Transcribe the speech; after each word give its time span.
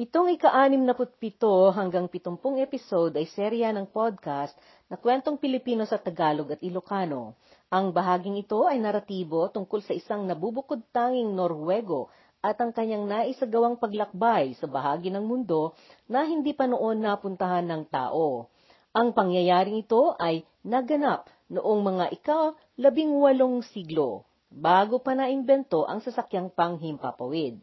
Itong 0.00 0.32
ika-anim 0.32 0.80
na 0.80 0.96
putpito 0.96 1.68
hanggang 1.76 2.08
pitumpung 2.08 2.56
episode 2.56 3.12
ay 3.20 3.28
serya 3.36 3.68
ng 3.68 3.84
podcast 3.84 4.56
na 4.88 4.96
kwentong 4.96 5.36
Pilipino 5.36 5.84
sa 5.84 6.00
Tagalog 6.00 6.56
at 6.56 6.64
Ilocano. 6.64 7.36
Ang 7.68 7.92
bahaging 7.92 8.40
ito 8.40 8.64
ay 8.64 8.80
naratibo 8.80 9.52
tungkol 9.52 9.84
sa 9.84 9.92
isang 9.92 10.24
nabubukod 10.24 10.80
tanging 10.88 11.36
Norwego 11.36 12.08
at 12.40 12.56
ang 12.64 12.72
kanyang 12.72 13.04
naisagawang 13.12 13.76
paglakbay 13.76 14.56
sa 14.56 14.64
bahagi 14.64 15.12
ng 15.12 15.20
mundo 15.20 15.76
na 16.08 16.24
hindi 16.24 16.56
pa 16.56 16.64
noon 16.64 17.04
napuntahan 17.04 17.68
ng 17.68 17.92
tao. 17.92 18.48
Ang 18.96 19.12
pangyayaring 19.12 19.84
ito 19.84 20.16
ay 20.16 20.48
naganap 20.64 21.28
noong 21.52 21.80
mga 21.84 22.04
ika-labing 22.16 23.20
walong 23.20 23.60
siglo, 23.68 24.24
bago 24.48 24.96
pa 24.96 25.12
naimbento 25.12 25.84
ang 25.84 26.00
sasakyang 26.00 26.48
panghimpapawid 26.48 27.60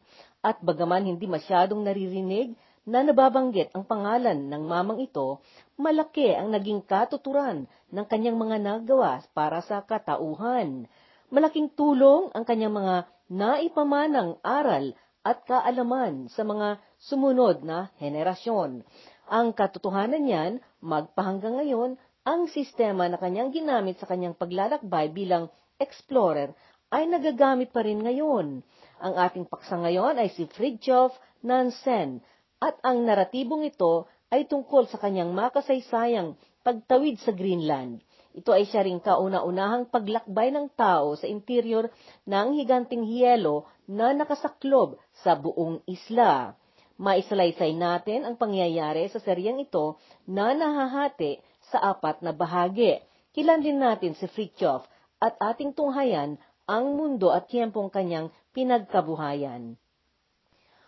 at 0.47 0.63
bagaman 0.63 1.03
hindi 1.03 1.27
masyadong 1.27 1.83
naririnig 1.83 2.55
na 2.87 3.03
nababanggit 3.03 3.75
ang 3.75 3.83
pangalan 3.83 4.47
ng 4.47 4.63
mamang 4.63 5.03
ito, 5.03 5.43
malaki 5.75 6.31
ang 6.31 6.55
naging 6.55 6.79
katuturan 6.87 7.67
ng 7.91 8.05
kanyang 8.07 8.39
mga 8.39 8.63
nagawa 8.63 9.19
para 9.35 9.59
sa 9.59 9.83
katauhan. 9.83 10.87
Malaking 11.27 11.67
tulong 11.75 12.31
ang 12.31 12.47
kanyang 12.47 12.71
mga 12.71 12.95
naipamanang 13.27 14.39
aral 14.39 14.95
at 15.27 15.43
kaalaman 15.43 16.31
sa 16.31 16.47
mga 16.47 16.79
sumunod 16.95 17.67
na 17.67 17.91
henerasyon. 17.99 18.87
Ang 19.27 19.47
katotohanan 19.51 20.23
niyan, 20.23 20.53
magpahanggang 20.79 21.59
ngayon, 21.59 21.99
ang 22.23 22.47
sistema 22.47 23.11
na 23.11 23.19
kanyang 23.19 23.51
ginamit 23.51 23.99
sa 23.99 24.07
kanyang 24.07 24.39
paglalakbay 24.39 25.11
bilang 25.11 25.51
explorer 25.75 26.55
ay 26.87 27.03
nagagamit 27.03 27.75
pa 27.75 27.83
rin 27.83 27.99
ngayon. 27.99 28.63
Ang 28.97 29.13
ating 29.13 29.45
paksa 29.45 29.77
ngayon 29.77 30.17
ay 30.17 30.33
si 30.33 30.49
Fridtjof 30.49 31.13
Nansen 31.45 32.25
at 32.57 32.81
ang 32.81 33.05
naratibong 33.05 33.61
ito 33.61 34.09
ay 34.33 34.49
tungkol 34.49 34.89
sa 34.89 34.97
kanyang 34.97 35.37
makasaysayang 35.37 36.33
pagtawid 36.65 37.21
sa 37.21 37.29
Greenland. 37.29 38.01
Ito 38.33 38.53
ay 38.53 38.65
siya 38.65 38.85
ring 38.85 38.97
kauna-unahang 38.97 39.89
paglakbay 39.93 40.49
ng 40.49 40.73
tao 40.73 41.13
sa 41.13 41.29
interior 41.29 41.93
ng 42.25 42.47
higanting 42.57 43.05
hiyelo 43.05 43.69
na 43.85 44.13
nakasaklob 44.17 44.97
sa 45.21 45.37
buong 45.37 45.85
isla. 45.85 46.57
Maisalaysay 46.97 47.77
natin 47.77 48.25
ang 48.25 48.33
pangyayari 48.33 49.05
sa 49.13 49.21
seryang 49.21 49.61
ito 49.61 50.01
na 50.25 50.57
nahahati 50.57 51.37
sa 51.69 51.93
apat 51.93 52.25
na 52.25 52.33
bahagi. 52.33 52.97
Kilanlin 53.37 53.77
natin 53.77 54.17
si 54.17 54.25
Fritjof 54.25 54.89
at 55.21 55.37
ating 55.37 55.77
tunghayan 55.77 56.41
ang 56.67 56.99
mundo 56.99 57.31
at 57.31 57.47
tiyempong 57.47 57.93
kanyang 57.93 58.27
pinagkabuhayan. 58.57 59.77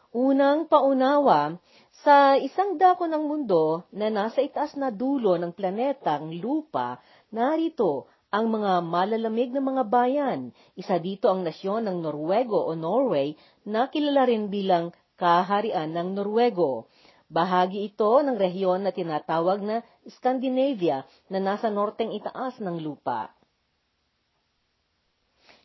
Unang 0.09 0.65
paunawa, 0.65 1.61
sa 2.01 2.33
isang 2.33 2.81
dako 2.81 3.05
ng 3.05 3.29
mundo 3.29 3.85
na 3.93 4.09
nasa 4.09 4.41
itaas 4.41 4.73
na 4.73 4.89
dulo 4.89 5.37
ng 5.37 5.53
planetang 5.53 6.33
lupa, 6.41 6.97
narito 7.29 8.09
ang 8.33 8.49
mga 8.49 8.81
malalamig 8.81 9.53
na 9.53 9.61
mga 9.61 9.85
bayan. 9.85 10.49
Isa 10.73 10.97
dito 10.97 11.29
ang 11.29 11.45
nasyon 11.45 11.85
ng 11.85 11.97
Norwego 12.01 12.57
o 12.57 12.73
Norway 12.73 13.37
na 13.69 13.85
kilala 13.85 14.25
rin 14.25 14.49
bilang 14.49 14.89
kaharian 15.21 15.93
ng 15.93 16.17
Norwego. 16.17 16.89
Bahagi 17.29 17.85
ito 17.85 18.09
ng 18.25 18.33
rehiyon 18.33 18.89
na 18.89 18.89
tinatawag 18.89 19.61
na 19.61 19.85
Scandinavia 20.09 21.05
na 21.29 21.37
nasa 21.37 21.69
norteng 21.69 22.09
itaas 22.17 22.57
ng 22.57 22.81
lupa. 22.81 23.29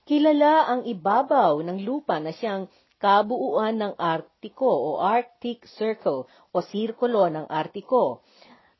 Kilala 0.05 0.69
ang 0.69 0.84
ibabaw 0.84 1.64
ng 1.64 1.80
lupa 1.80 2.20
na 2.20 2.28
siyang 2.28 2.69
kabuuan 3.00 3.80
ng 3.80 3.97
Artiko 3.97 4.69
o 4.69 4.91
Arctic 5.00 5.64
Circle 5.64 6.28
o 6.52 6.56
sirkulo 6.60 7.24
ng 7.33 7.48
Artiko. 7.48 8.20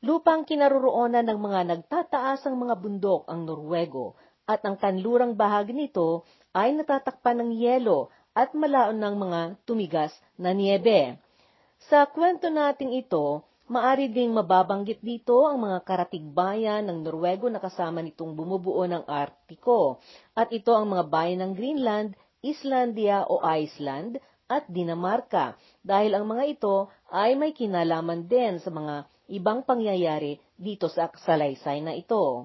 Lupang 0.05 0.45
kinaroroonan 0.45 1.25
ng 1.25 1.41
mga 1.41 1.61
nagtataasang 1.65 2.61
mga 2.61 2.77
bundok 2.77 3.25
ang 3.25 3.49
Norwego 3.49 4.21
at 4.45 4.61
ang 4.69 4.77
kanlurang 4.77 5.33
bahagi 5.33 5.73
nito 5.73 6.29
ay 6.53 6.77
natatakpan 6.77 7.41
ng 7.41 7.51
yelo 7.57 8.13
at 8.37 8.53
malaon 8.53 9.01
ng 9.01 9.15
mga 9.17 9.41
tumigas 9.65 10.13
na 10.37 10.53
niebe. 10.53 11.17
Sa 11.89 12.05
kwento 12.05 12.53
nating 12.53 13.01
ito, 13.01 13.49
Maari 13.65 14.13
ding 14.13 14.37
mababanggit 14.37 15.01
dito 15.01 15.49
ang 15.49 15.65
mga 15.65 15.89
karatigbayan 15.89 16.85
ng 16.85 17.01
Norwego 17.01 17.49
na 17.49 17.57
kasama 17.57 18.05
nitong 18.05 18.37
bumubuo 18.37 18.85
ng 18.85 19.09
Artiko, 19.09 20.05
at 20.37 20.53
ito 20.53 20.77
ang 20.77 20.93
mga 20.93 21.09
bayan 21.09 21.41
ng 21.41 21.53
Greenland, 21.57 22.13
Islandia 22.45 23.25
o 23.25 23.41
Iceland, 23.41 24.21
at 24.53 24.69
Dinamarca, 24.69 25.57
dahil 25.81 26.13
ang 26.13 26.29
mga 26.29 26.45
ito 26.45 26.93
ay 27.09 27.41
may 27.41 27.57
kinalaman 27.57 28.29
din 28.29 28.61
sa 28.61 28.69
mga 28.69 29.09
ibang 29.33 29.65
pangyayari 29.65 30.37
dito 30.61 30.93
sa 30.93 31.09
salaysay 31.09 31.81
na 31.81 31.97
ito. 31.97 32.45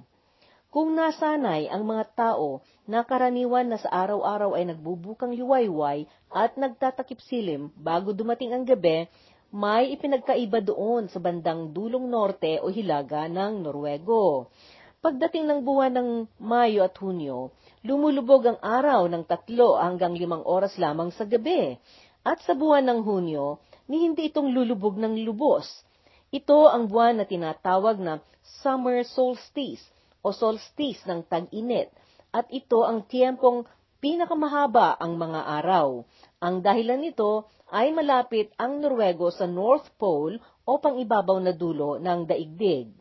Kung 0.72 0.96
nasanay 0.96 1.68
ang 1.68 1.84
mga 1.84 2.16
tao 2.16 2.64
na 2.88 3.04
karaniwan 3.04 3.68
na 3.68 3.76
sa 3.76 3.92
araw-araw 4.08 4.56
ay 4.56 4.72
nagbubukang 4.72 5.36
liwayway 5.36 6.08
at 6.32 6.56
nagtatakip 6.56 7.20
silim 7.28 7.76
bago 7.76 8.16
dumating 8.16 8.56
ang 8.56 8.64
gabi, 8.64 9.12
may 9.50 9.98
ipinagkaiba 9.98 10.62
doon 10.62 11.10
sa 11.10 11.18
bandang 11.18 11.74
dulong 11.74 12.06
norte 12.06 12.62
o 12.62 12.70
hilaga 12.70 13.26
ng 13.26 13.66
Norwego. 13.66 14.54
Pagdating 15.02 15.50
ng 15.50 15.60
buwan 15.66 15.96
ng 15.96 16.10
Mayo 16.38 16.86
at 16.86 16.94
Hunyo, 17.02 17.50
lumulubog 17.82 18.46
ang 18.46 18.60
araw 18.62 19.10
ng 19.10 19.26
tatlo 19.26 19.80
hanggang 19.82 20.14
limang 20.14 20.46
oras 20.46 20.78
lamang 20.78 21.10
sa 21.10 21.26
gabi. 21.26 21.82
At 22.22 22.46
sa 22.46 22.54
buwan 22.54 22.86
ng 22.86 23.00
Hunyo, 23.02 23.58
ni 23.90 24.06
hindi 24.06 24.30
itong 24.30 24.54
lulubog 24.54 25.02
ng 25.02 25.26
lubos. 25.26 25.66
Ito 26.30 26.70
ang 26.70 26.86
buwan 26.86 27.18
na 27.18 27.26
tinatawag 27.26 27.98
na 27.98 28.22
summer 28.62 29.02
solstice 29.02 29.82
o 30.22 30.30
solstice 30.30 31.02
ng 31.10 31.26
tag-init. 31.26 31.90
At 32.30 32.46
ito 32.54 32.86
ang 32.86 33.02
tiyempong 33.10 33.66
pinakamahaba 33.98 34.94
ang 35.02 35.18
mga 35.18 35.42
araw. 35.64 36.06
Ang 36.40 36.64
dahilan 36.64 37.04
nito 37.04 37.52
ay 37.68 37.92
malapit 37.92 38.56
ang 38.56 38.80
Norwego 38.80 39.28
sa 39.28 39.44
North 39.44 39.92
Pole 40.00 40.40
o 40.64 40.80
pangibabaw 40.80 41.36
na 41.44 41.52
dulo 41.52 42.00
ng 42.00 42.24
daigdig. 42.24 42.96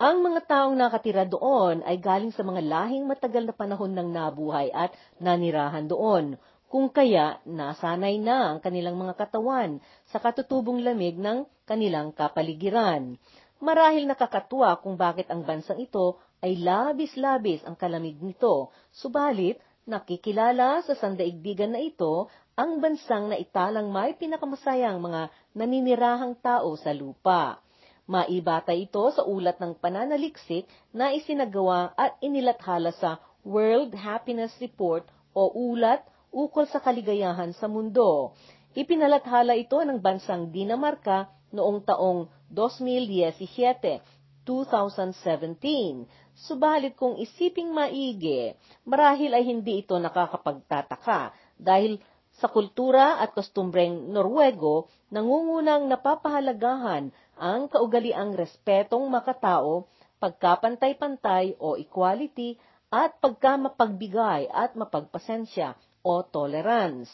Ang 0.00 0.24
mga 0.24 0.40
taong 0.48 0.74
nakatira 0.74 1.28
doon 1.28 1.84
ay 1.84 2.00
galing 2.00 2.32
sa 2.32 2.40
mga 2.42 2.64
lahing 2.64 3.04
matagal 3.04 3.46
na 3.46 3.54
panahon 3.54 3.92
ng 3.94 4.08
nabuhay 4.10 4.72
at 4.72 4.96
nanirahan 5.20 5.86
doon, 5.86 6.40
kung 6.66 6.90
kaya 6.90 7.38
nasanay 7.46 8.18
na 8.18 8.50
ang 8.50 8.58
kanilang 8.58 8.98
mga 8.98 9.14
katawan 9.14 9.78
sa 10.10 10.18
katutubong 10.18 10.82
lamig 10.82 11.14
ng 11.14 11.46
kanilang 11.68 12.10
kapaligiran. 12.10 13.14
Marahil 13.62 14.10
nakakatuwa 14.10 14.82
kung 14.82 14.98
bakit 14.98 15.30
ang 15.30 15.46
bansang 15.46 15.78
ito 15.78 16.18
ay 16.42 16.58
labis-labis 16.58 17.62
ang 17.62 17.78
kalamig 17.78 18.18
nito, 18.18 18.74
subalit 18.90 19.62
nakikilala 19.84 20.80
sa 20.84 20.96
sandaigdigan 20.96 21.76
na 21.76 21.80
ito 21.80 22.28
ang 22.56 22.80
bansang 22.80 23.28
na 23.28 23.36
italang 23.36 23.92
may 23.92 24.16
pinakamasayang 24.16 25.00
mga 25.00 25.28
naninirahang 25.52 26.36
tao 26.40 26.72
sa 26.80 26.94
lupa. 26.96 27.60
Maibata 28.04 28.76
ito 28.76 29.00
sa 29.16 29.24
ulat 29.24 29.56
ng 29.60 29.80
pananaliksik 29.80 30.68
na 30.92 31.16
isinagawa 31.16 31.96
at 31.96 32.20
inilathala 32.20 32.92
sa 32.92 33.16
World 33.44 33.96
Happiness 33.96 34.52
Report 34.60 35.08
o 35.32 35.48
ulat 35.52 36.04
ukol 36.28 36.68
sa 36.68 36.80
kaligayahan 36.84 37.56
sa 37.56 37.68
mundo. 37.68 38.36
Ipinalathala 38.76 39.56
ito 39.56 39.80
ng 39.80 40.02
bansang 40.02 40.52
Dinamarca 40.52 41.30
noong 41.54 41.86
taong 41.86 42.26
2017, 42.50 44.02
2017. 44.46 46.06
Subalit 46.36 46.94
kung 46.94 47.16
isiping 47.16 47.72
maigi, 47.72 48.52
marahil 48.84 49.32
ay 49.32 49.44
hindi 49.44 49.82
ito 49.82 49.96
nakakapagtataka 49.96 51.32
dahil 51.56 51.98
sa 52.34 52.50
kultura 52.50 53.22
at 53.22 53.30
kostumbreng 53.30 54.10
Norwego, 54.10 54.90
nangungunang 55.14 55.86
napapahalagahan 55.86 57.14
ang 57.38 57.70
kaugaliang 57.70 58.34
respetong 58.34 59.06
makatao, 59.06 59.86
pagkapantay-pantay 60.18 61.54
o 61.62 61.78
equality, 61.78 62.58
at 62.90 63.14
pagkamapagbigay 63.22 64.50
at 64.50 64.74
mapagpasensya 64.78 65.74
o 66.02 66.22
tolerance. 66.26 67.10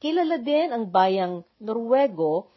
Kilala 0.00 0.36
din 0.40 0.68
ang 0.72 0.84
bayang 0.88 1.44
Norwego 1.60 2.52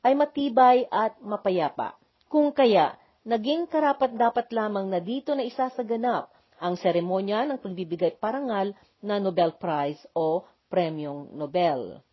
ay 0.00 0.16
matibay 0.16 0.88
at 0.88 1.16
mapayapa. 1.20 1.96
Kung 2.28 2.52
kaya, 2.56 2.99
naging 3.24 3.68
karapat 3.68 4.16
dapat 4.16 4.48
lamang 4.52 4.88
na 4.88 5.00
dito 5.02 5.36
na 5.36 5.44
isasaganap 5.44 6.32
ang 6.60 6.76
seremonya 6.76 7.48
ng 7.48 7.58
pagbibigay 7.60 8.16
parangal 8.20 8.76
na 9.00 9.16
Nobel 9.16 9.56
Prize 9.56 10.00
o 10.12 10.44
Premyong 10.68 11.32
Nobel. 11.32 12.04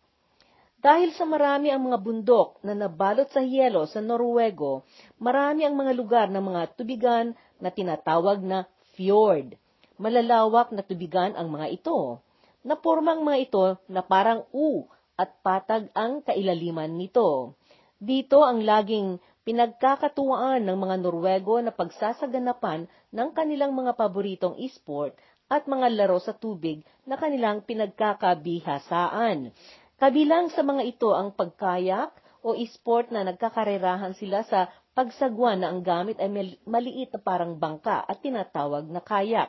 Dahil 0.78 1.10
sa 1.18 1.26
marami 1.26 1.74
ang 1.74 1.90
mga 1.90 1.98
bundok 1.98 2.62
na 2.62 2.70
nabalot 2.70 3.26
sa 3.34 3.42
yelo 3.42 3.84
sa 3.90 3.98
Norwego, 3.98 4.86
marami 5.18 5.66
ang 5.66 5.74
mga 5.74 5.92
lugar 5.92 6.26
ng 6.30 6.38
mga 6.38 6.62
tubigan 6.78 7.26
na 7.58 7.68
tinatawag 7.74 8.38
na 8.38 8.62
fjord. 8.94 9.58
Malalawak 9.98 10.70
na 10.70 10.86
tubigan 10.86 11.34
ang 11.34 11.50
mga 11.50 11.82
ito. 11.82 12.22
Naporma 12.62 13.18
ang 13.18 13.26
mga 13.26 13.38
ito 13.42 13.64
na 13.90 14.06
parang 14.06 14.46
U 14.54 14.86
at 15.18 15.34
patag 15.42 15.90
ang 15.98 16.22
kailaliman 16.22 16.94
nito. 16.94 17.58
Dito 17.98 18.46
ang 18.46 18.62
laging 18.62 19.18
pinagkakatuwaan 19.48 20.60
ng 20.60 20.76
mga 20.76 20.96
Norwego 21.00 21.56
na 21.64 21.72
pagsasaganapan 21.72 22.84
ng 22.84 23.28
kanilang 23.32 23.72
mga 23.72 23.96
paboritong 23.96 24.60
esport 24.60 25.16
at 25.48 25.64
mga 25.64 25.88
laro 25.96 26.20
sa 26.20 26.36
tubig 26.36 26.84
na 27.08 27.16
kanilang 27.16 27.64
pinagkakabihasaan. 27.64 29.48
Kabilang 29.96 30.52
sa 30.52 30.60
mga 30.60 30.84
ito 30.84 31.16
ang 31.16 31.32
pagkayak 31.32 32.12
o 32.44 32.52
esport 32.60 33.08
na 33.08 33.24
nagkakarerahan 33.24 34.12
sila 34.20 34.44
sa 34.44 34.68
pagsagwan 34.92 35.64
na 35.64 35.72
ang 35.72 35.80
gamit 35.80 36.20
ay 36.20 36.28
maliit 36.68 37.08
na 37.16 37.20
parang 37.24 37.56
bangka 37.56 38.04
at 38.04 38.20
tinatawag 38.20 38.84
na 38.92 39.00
kayak. 39.00 39.48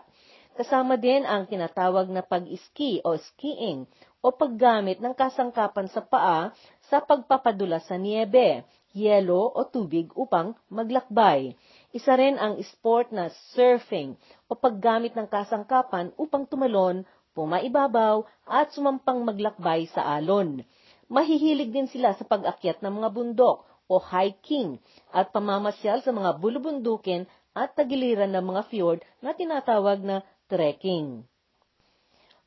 Kasama 0.55 0.95
din 0.95 1.27
ang 1.27 1.43
tinatawag 1.43 2.07
na 2.07 2.23
pag-ski 2.23 3.03
o 3.03 3.19
skiing 3.19 3.83
o 4.23 4.31
paggamit 4.31 5.03
ng 5.03 5.11
kasangkapan 5.11 5.91
sa 5.91 6.07
paa 6.07 6.55
sa 6.87 7.03
pagpapadula 7.03 7.83
sa 7.83 7.99
niebe, 7.99 8.63
yelo 8.99 9.47
o 9.55 9.63
tubig 9.63 10.11
upang 10.19 10.59
maglakbay. 10.67 11.55
Isa 11.95 12.19
rin 12.19 12.35
ang 12.35 12.59
sport 12.59 13.15
na 13.15 13.31
surfing 13.55 14.19
o 14.51 14.59
paggamit 14.59 15.15
ng 15.15 15.31
kasangkapan 15.31 16.11
upang 16.19 16.43
tumalon 16.43 17.07
pumaibabaw 17.31 18.27
at 18.43 18.75
sumampang 18.75 19.23
maglakbay 19.23 19.87
sa 19.87 20.03
alon. 20.19 20.67
Mahihilig 21.07 21.71
din 21.71 21.87
sila 21.87 22.11
sa 22.13 22.27
pag-akyat 22.27 22.83
ng 22.83 22.99
mga 22.99 23.09
bundok 23.15 23.63
o 23.89 23.97
hiking 23.97 24.77
at 25.09 25.31
pamamasyal 25.33 26.03
sa 26.03 26.11
mga 26.13 26.37
bulubundukin 26.37 27.25
at 27.57 27.73
tagiliran 27.73 28.29
ng 28.35 28.45
mga 28.45 28.61
fjord 28.69 28.99
na 29.23 29.33
tinatawag 29.33 30.03
na 30.05 30.21
trekking. 30.51 31.25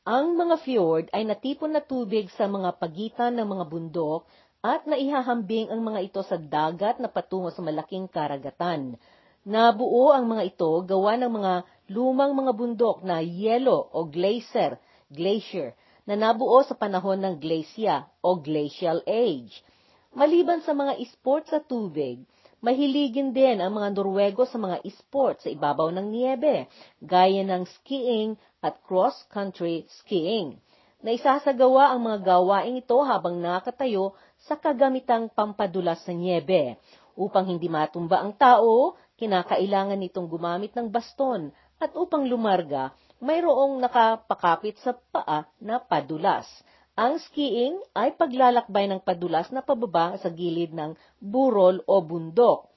Ang 0.03 0.35
mga 0.35 0.57
fjord 0.67 1.07
ay 1.15 1.23
natipon 1.27 1.75
na 1.75 1.83
tubig 1.83 2.27
sa 2.35 2.51
mga 2.51 2.75
pagitan 2.79 3.39
ng 3.39 3.47
mga 3.47 3.65
bundok 3.71 4.27
at 4.63 4.87
naihahambing 4.87 5.75
ang 5.75 5.83
mga 5.83 6.01
ito 6.07 6.23
sa 6.23 6.39
dagat 6.39 7.03
na 7.03 7.11
patungo 7.11 7.51
sa 7.51 7.67
malaking 7.67 8.07
karagatan. 8.07 8.95
Nabuo 9.43 10.15
ang 10.15 10.31
mga 10.31 10.55
ito 10.55 10.71
gawa 10.87 11.19
ng 11.19 11.33
mga 11.35 11.53
lumang 11.91 12.31
mga 12.39 12.53
bundok 12.55 13.03
na 13.03 13.19
yelo 13.19 13.91
o 13.91 14.07
glacier, 14.07 14.79
glacier 15.11 15.75
na 16.07 16.15
nabuo 16.15 16.63
sa 16.63 16.79
panahon 16.79 17.19
ng 17.19 17.43
glacia 17.43 18.07
o 18.23 18.39
glacial 18.39 19.03
age. 19.03 19.67
Maliban 20.15 20.63
sa 20.63 20.79
mga 20.79 20.95
sport 21.11 21.51
sa 21.51 21.59
tubig, 21.59 22.23
mahiligin 22.63 23.35
din 23.35 23.59
ang 23.59 23.75
mga 23.75 23.99
Norwego 23.99 24.47
sa 24.47 24.63
mga 24.63 24.79
sport 24.95 25.43
sa 25.43 25.51
ibabaw 25.51 25.91
ng 25.91 26.07
niebe, 26.07 26.71
gaya 27.03 27.43
ng 27.43 27.67
skiing 27.67 28.39
at 28.63 28.79
cross-country 28.87 29.91
skiing. 30.03 30.55
Naisasagawa 31.03 31.91
ang 31.91 32.07
mga 32.07 32.19
gawaing 32.23 32.79
ito 32.79 32.95
habang 33.03 33.43
nakatayo 33.43 34.15
sa 34.47 34.59
kagamitang 34.59 35.31
pampadulas 35.31 36.03
sa 36.03 36.11
niebe. 36.11 36.79
Upang 37.15 37.47
hindi 37.47 37.69
matumba 37.69 38.25
ang 38.25 38.35
tao, 38.35 38.97
kinakailangan 39.21 40.01
nitong 40.01 40.27
gumamit 40.27 40.73
ng 40.75 40.89
baston 40.89 41.53
at 41.79 41.95
upang 41.95 42.27
lumarga, 42.27 42.95
mayroong 43.23 43.79
nakapakapit 43.79 44.79
sa 44.83 44.95
paa 44.95 45.47
na 45.63 45.79
padulas. 45.79 46.47
Ang 46.93 47.17
skiing 47.23 47.81
ay 47.97 48.13
paglalakbay 48.19 48.85
ng 48.91 49.01
padulas 49.01 49.49
na 49.49 49.65
pababa 49.65 50.19
sa 50.21 50.29
gilid 50.29 50.77
ng 50.77 50.93
burol 51.19 51.81
o 51.89 52.05
bundok. 52.05 52.69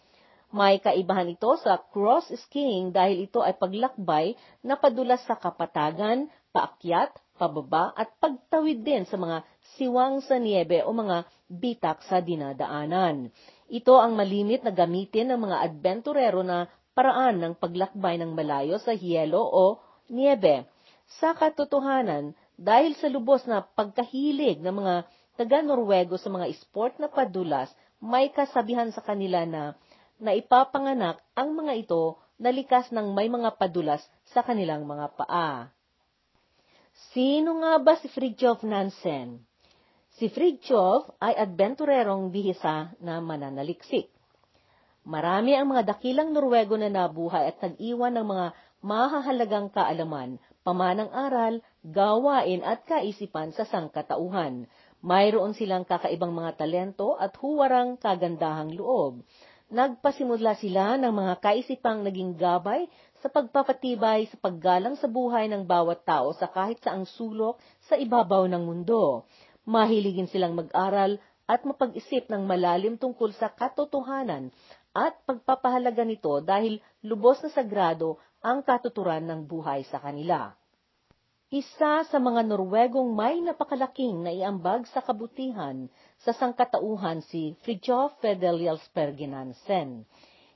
May 0.56 0.80
kaibahan 0.80 1.28
ito 1.28 1.52
sa 1.60 1.76
cross 1.92 2.32
skiing 2.48 2.96
dahil 2.96 3.28
ito 3.28 3.44
ay 3.44 3.60
paglakbay 3.60 4.40
na 4.64 4.80
padulas 4.80 5.20
sa 5.28 5.36
kapatagan, 5.36 6.32
paakyat, 6.56 7.12
pababa 7.36 7.92
at 7.94 8.16
pagtawid 8.18 8.82
din 8.82 9.04
sa 9.06 9.20
mga 9.20 9.44
siwang 9.76 10.24
sa 10.24 10.40
niebe 10.40 10.82
o 10.88 10.96
mga 10.96 11.28
bitak 11.52 12.02
sa 12.08 12.24
dinadaanan. 12.24 13.30
Ito 13.68 14.00
ang 14.00 14.16
malimit 14.16 14.64
na 14.64 14.72
gamitin 14.72 15.36
ng 15.36 15.40
mga 15.46 15.58
adventurero 15.68 16.42
na 16.42 16.72
paraan 16.96 17.44
ng 17.44 17.54
paglakbay 17.60 18.16
ng 18.24 18.32
malayo 18.32 18.80
sa 18.80 18.96
hielo 18.96 19.44
o 19.44 19.84
niebe. 20.08 20.64
Sa 21.20 21.36
katotohanan, 21.36 22.34
dahil 22.56 22.96
sa 22.96 23.12
lubos 23.12 23.44
na 23.46 23.62
pagkahilig 23.62 24.64
ng 24.64 24.74
mga 24.74 24.96
taga-Norwego 25.36 26.16
sa 26.16 26.32
mga 26.32 26.48
sport 26.64 26.98
na 27.04 27.12
padulas, 27.12 27.68
may 28.00 28.32
kasabihan 28.32 28.90
sa 28.96 29.04
kanila 29.04 29.44
na 29.44 29.76
naipapanganak 30.24 31.20
ang 31.36 31.52
mga 31.52 31.74
ito 31.84 32.16
na 32.40 32.52
likas 32.52 32.92
ng 32.96 33.12
may 33.12 33.28
mga 33.28 33.60
padulas 33.60 34.00
sa 34.32 34.40
kanilang 34.40 34.88
mga 34.88 35.12
paa. 35.20 35.75
Sino 36.96 37.60
nga 37.60 37.76
ba 37.84 38.00
si 38.00 38.08
Fridtjof 38.08 38.64
Nansen? 38.64 39.44
Si 40.16 40.32
Fridtjof 40.32 41.20
ay 41.20 41.36
adventurerong 41.36 42.32
bihisa 42.32 42.96
na 43.04 43.20
mananaliksik. 43.20 44.08
Marami 45.04 45.60
ang 45.60 45.76
mga 45.76 45.92
dakilang 45.92 46.32
Norwego 46.32 46.80
na 46.80 46.88
nabuhay 46.88 47.52
at 47.52 47.60
nag-iwan 47.60 48.16
ng 48.16 48.26
mga 48.32 48.48
mahahalagang 48.80 49.68
kaalaman, 49.76 50.40
pamanang 50.64 51.12
aral, 51.12 51.60
gawain 51.84 52.64
at 52.64 52.88
kaisipan 52.88 53.52
sa 53.52 53.68
sangkatauhan. 53.68 54.64
Mayroon 55.04 55.52
silang 55.52 55.84
kakaibang 55.84 56.32
mga 56.32 56.64
talento 56.64 57.20
at 57.20 57.36
huwarang 57.36 58.00
kagandahang 58.00 58.72
loob. 58.72 59.20
Nagpasimula 59.68 60.56
sila 60.56 60.96
ng 60.96 61.12
mga 61.12 61.44
kaisipang 61.44 62.08
naging 62.08 62.40
gabay 62.40 62.88
sa 63.26 63.34
pagpapatibay 63.34 64.30
sa 64.30 64.38
paggalang 64.38 64.94
sa 65.02 65.10
buhay 65.10 65.50
ng 65.50 65.66
bawat 65.66 66.06
tao 66.06 66.30
sa 66.38 66.46
kahit 66.46 66.78
saang 66.86 67.10
sulok 67.10 67.58
sa 67.90 67.98
ibabaw 67.98 68.46
ng 68.46 68.62
mundo. 68.62 69.26
Mahiligin 69.66 70.30
silang 70.30 70.54
mag-aral 70.54 71.18
at 71.50 71.66
mapag-isip 71.66 72.30
ng 72.30 72.46
malalim 72.46 73.02
tungkol 73.02 73.34
sa 73.34 73.50
katotohanan 73.50 74.54
at 74.94 75.18
pagpapahalaga 75.26 76.06
nito 76.06 76.38
dahil 76.46 76.78
lubos 77.02 77.42
na 77.42 77.50
sagrado 77.50 78.22
ang 78.46 78.62
katuturan 78.62 79.26
ng 79.26 79.50
buhay 79.50 79.82
sa 79.90 79.98
kanila. 79.98 80.54
Isa 81.50 82.06
sa 82.06 82.18
mga 82.22 82.46
Norwegong 82.46 83.10
may 83.10 83.42
napakalaking 83.42 84.22
naiambag 84.22 84.86
sa 84.94 85.02
kabutihan 85.02 85.90
sa 86.22 86.30
sangkatauhan 86.30 87.26
si 87.26 87.58
Fridtjof 87.66 88.22
Fedelius 88.22 88.86
Pergenansen. 88.94 90.06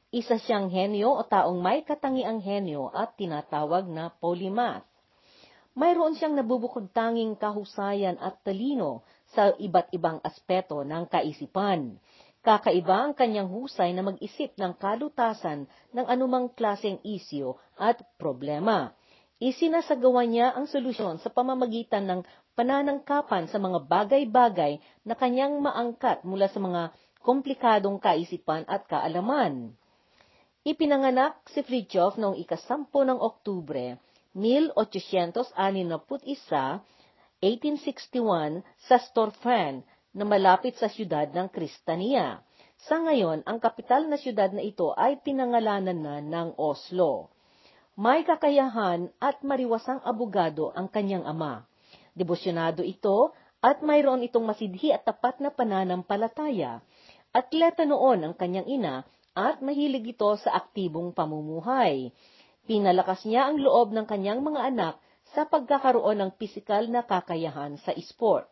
Isa 0.10 0.42
siyang 0.42 0.74
henyo 0.74 1.14
o 1.14 1.22
taong 1.22 1.62
may 1.62 1.86
katangiang 1.86 2.42
henyo 2.42 2.90
at 2.90 3.14
tinatawag 3.14 3.86
na 3.86 4.10
polymath 4.10 4.90
mayroon 5.80 6.18
siyang 6.18 6.36
nabubukod 6.36 6.92
tanging 6.92 7.40
kahusayan 7.40 8.20
at 8.20 8.44
talino 8.44 9.08
sa 9.32 9.56
iba't 9.56 9.96
ibang 9.96 10.20
aspeto 10.26 10.84
ng 10.84 11.08
kaisipan. 11.08 11.96
Kakaiba 12.44 13.08
ang 13.08 13.14
kanyang 13.16 13.48
husay 13.48 13.96
na 13.96 14.04
mag-isip 14.04 14.56
ng 14.60 14.76
kalutasan 14.76 15.72
ng 15.96 16.06
anumang 16.08 16.52
klaseng 16.52 17.00
isyo 17.08 17.60
at 17.80 18.04
problema. 18.20 18.92
Isinasagawa 19.40 20.28
niya 20.28 20.52
ang 20.52 20.68
solusyon 20.68 21.24
sa 21.24 21.32
pamamagitan 21.32 22.04
ng 22.08 22.22
pananangkapan 22.60 23.48
sa 23.48 23.56
mga 23.56 23.88
bagay-bagay 23.88 24.84
na 25.08 25.16
kanyang 25.16 25.64
maangkat 25.64 26.28
mula 26.28 26.52
sa 26.52 26.60
mga 26.60 26.92
komplikadong 27.24 28.04
kaisipan 28.04 28.68
at 28.68 28.84
kaalaman. 28.88 29.76
Ipinanganak 30.70 31.50
si 31.50 31.66
Fridtjof 31.66 32.22
noong 32.22 32.38
ikasampu 32.46 33.02
ng 33.02 33.18
Oktubre 33.18 33.98
1861, 34.38 35.58
1861 37.42 38.62
sa 38.78 39.02
Storfan 39.02 39.82
na 40.14 40.30
malapit 40.30 40.78
sa 40.78 40.86
siyudad 40.86 41.26
ng 41.34 41.50
Kristania. 41.50 42.46
Sa 42.86 43.02
ngayon, 43.02 43.42
ang 43.50 43.58
kapital 43.58 44.06
na 44.06 44.22
siyudad 44.22 44.54
na 44.54 44.62
ito 44.62 44.94
ay 44.94 45.18
pinangalanan 45.26 45.98
na 45.98 46.22
ng 46.22 46.54
Oslo. 46.62 47.34
May 47.98 48.22
kakayahan 48.22 49.10
at 49.18 49.42
mariwasang 49.42 50.06
abogado 50.06 50.70
ang 50.78 50.86
kanyang 50.86 51.26
ama. 51.26 51.66
Debosyonado 52.14 52.86
ito 52.86 53.34
at 53.58 53.82
mayroon 53.82 54.22
itong 54.22 54.46
masidhi 54.46 54.94
at 54.94 55.02
tapat 55.02 55.42
na 55.42 55.50
pananampalataya. 55.50 56.86
Atleta 57.34 57.90
noon 57.90 58.22
ang 58.22 58.34
kanyang 58.38 58.70
ina 58.70 59.02
at 59.40 59.64
mahilig 59.64 60.20
ito 60.20 60.28
sa 60.44 60.60
aktibong 60.60 61.16
pamumuhay. 61.16 62.12
Pinalakas 62.68 63.24
niya 63.24 63.48
ang 63.48 63.64
loob 63.64 63.96
ng 63.96 64.04
kanyang 64.04 64.44
mga 64.44 64.62
anak 64.76 64.96
sa 65.32 65.48
pagkakaroon 65.48 66.20
ng 66.20 66.32
pisikal 66.36 66.84
na 66.92 67.08
kakayahan 67.08 67.80
sa 67.82 67.96
sport. 67.98 68.50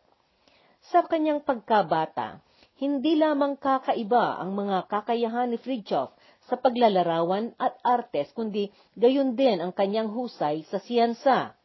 Sa 0.88 1.04
kanyang 1.04 1.44
pagkabata, 1.44 2.40
hindi 2.78 3.18
lamang 3.18 3.58
kakaiba 3.58 4.38
ang 4.38 4.54
mga 4.54 4.86
kakayahan 4.86 5.50
ni 5.50 5.58
Fridtjof 5.58 6.14
sa 6.46 6.54
paglalarawan 6.56 7.52
at 7.58 7.76
artes, 7.82 8.30
kundi 8.32 8.70
gayon 8.96 9.34
din 9.34 9.58
ang 9.58 9.74
kanyang 9.74 10.08
husay 10.14 10.64
sa 10.70 10.80
siyansa. 10.80 11.58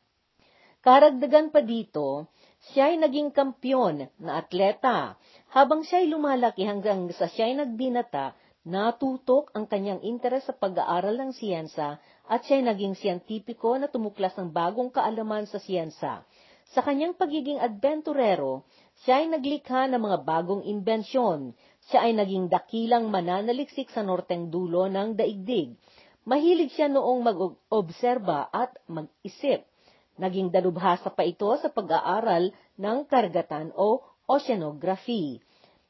Karagdagan 0.83 1.53
pa 1.53 1.63
dito, 1.63 2.27
siya 2.71 2.91
ay 2.91 2.99
naging 2.99 3.31
kampyon 3.31 4.11
na 4.19 4.43
atleta. 4.43 5.15
Habang 5.55 5.87
siya 5.87 6.03
ay 6.03 6.11
lumalaki 6.11 6.67
hanggang 6.67 7.07
sa 7.15 7.31
siya 7.31 7.47
ay 7.47 7.55
nagbinata, 7.61 8.35
natutok 8.63 9.51
ang 9.51 9.67
kanyang 9.67 9.99
interes 10.07 10.47
sa 10.47 10.55
pag-aaral 10.55 11.19
ng 11.19 11.31
siyensa 11.35 11.99
at 12.31 12.47
siya'y 12.47 12.63
naging 12.63 12.95
siyentipiko 12.95 13.75
na 13.75 13.91
tumuklas 13.91 14.31
ng 14.39 14.55
bagong 14.55 14.87
kaalaman 14.87 15.43
sa 15.43 15.59
siyensa. 15.59 16.23
Sa 16.71 16.79
kanyang 16.81 17.13
pagiging 17.13 17.59
adventurero, 17.59 18.63
siya 19.03 19.19
ay 19.19 19.27
naglikha 19.29 19.91
ng 19.91 19.99
mga 19.99 20.17
bagong 20.23 20.63
imbensyon. 20.63 21.51
Siya 21.91 22.07
ay 22.07 22.15
naging 22.15 22.47
dakilang 22.47 23.11
mananaliksik 23.11 23.91
sa 23.91 23.99
norteng 23.99 24.47
dulo 24.47 24.87
ng 24.87 25.19
daigdig. 25.19 25.75
Mahilig 26.23 26.71
siya 26.71 26.87
noong 26.87 27.19
mag-obserba 27.19 28.47
at 28.47 28.79
mag-isip. 28.87 29.67
Naging 30.15 30.55
dalubhasa 30.55 31.11
pa 31.11 31.27
ito 31.27 31.51
sa 31.59 31.67
pag-aaral 31.67 32.55
ng 32.79 32.97
karagatan 33.11 33.75
o 33.75 33.99
oceanography. 34.23 35.43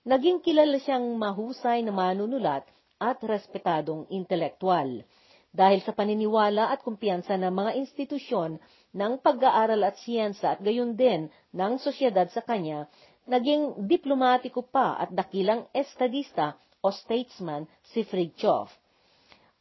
Naging 0.03 0.43
kilala 0.43 0.75
siyang 0.83 1.15
mahusay 1.15 1.79
na 1.79 1.95
manunulat 1.95 2.67
at 2.99 3.23
respetadong 3.23 4.03
intelektual. 4.11 4.99
Dahil 5.55 5.79
sa 5.79 5.95
paniniwala 5.95 6.75
at 6.75 6.83
kumpiyansa 6.83 7.39
ng 7.39 7.53
mga 7.55 7.71
institusyon 7.79 8.59
ng 8.91 9.13
pag-aaral 9.23 9.79
at 9.87 9.95
siyensa 10.03 10.57
at 10.57 10.59
gayon 10.59 10.99
din 10.99 11.31
ng 11.55 11.79
sosyedad 11.79 12.27
sa 12.35 12.43
kanya, 12.43 12.91
naging 13.31 13.87
diplomatiko 13.87 14.67
pa 14.67 14.99
at 14.99 15.15
dakilang 15.15 15.71
estadista 15.71 16.59
o 16.83 16.91
statesman 16.91 17.63
si 17.87 18.03
Fridtjof. 18.03 18.75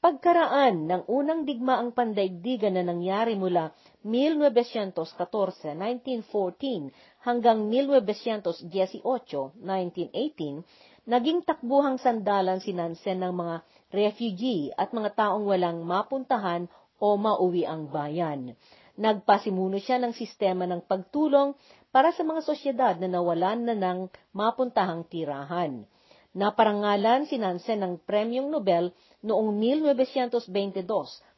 Pagkaraan 0.03 0.91
ng 0.91 1.03
unang 1.07 1.47
digmaang 1.47 1.95
pandaigdigan 1.95 2.75
na 2.75 2.83
nangyari 2.83 3.39
mula 3.39 3.71
1914, 4.03 5.79
1914 5.79 6.91
hanggang 7.23 7.71
1918, 7.71 8.67
1918, 9.03 10.63
naging 11.07 11.43
takbuhang 11.47 11.99
sandalan 12.03 12.59
si 12.59 12.75
Nansen 12.75 13.23
ng 13.23 13.35
mga 13.35 13.57
refugee 13.95 14.75
at 14.75 14.91
mga 14.91 15.15
taong 15.15 15.47
walang 15.47 15.83
mapuntahan 15.87 16.67
o 17.03 17.15
mauwi 17.19 17.67
ang 17.67 17.91
bayan. 17.91 18.55
Nagpasimuno 18.99 19.79
siya 19.83 19.99
ng 20.03 20.15
sistema 20.15 20.69
ng 20.69 20.85
pagtulong 20.85 21.55
para 21.91 22.11
sa 22.15 22.23
mga 22.23 22.41
sosyedad 22.47 22.95
na 22.99 23.09
nawalan 23.09 23.67
na 23.67 23.75
ng 23.75 24.11
mapuntahang 24.35 25.07
tirahan. 25.07 25.87
Naparangalan 26.33 27.29
si 27.29 27.37
Nansen 27.37 27.85
ng 27.85 28.01
Premyong 28.09 28.49
Nobel 28.49 28.89
noong 29.21 29.53
1922, 29.85 30.89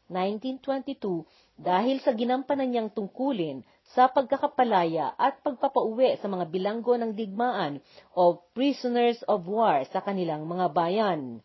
1922 0.06 1.26
dahil 1.54 2.02
sa 2.02 2.10
ginampanan 2.10 2.70
niyang 2.70 2.90
tungkulin 2.90 3.62
sa 3.94 4.10
pagkakapalaya 4.10 5.14
at 5.14 5.38
pagpapauwi 5.46 6.18
sa 6.18 6.26
mga 6.26 6.50
bilanggo 6.50 6.98
ng 6.98 7.14
digmaan 7.14 7.78
o 8.10 8.42
prisoners 8.56 9.22
of 9.30 9.46
war 9.46 9.86
sa 9.86 10.02
kanilang 10.02 10.42
mga 10.50 10.66
bayan. 10.74 11.38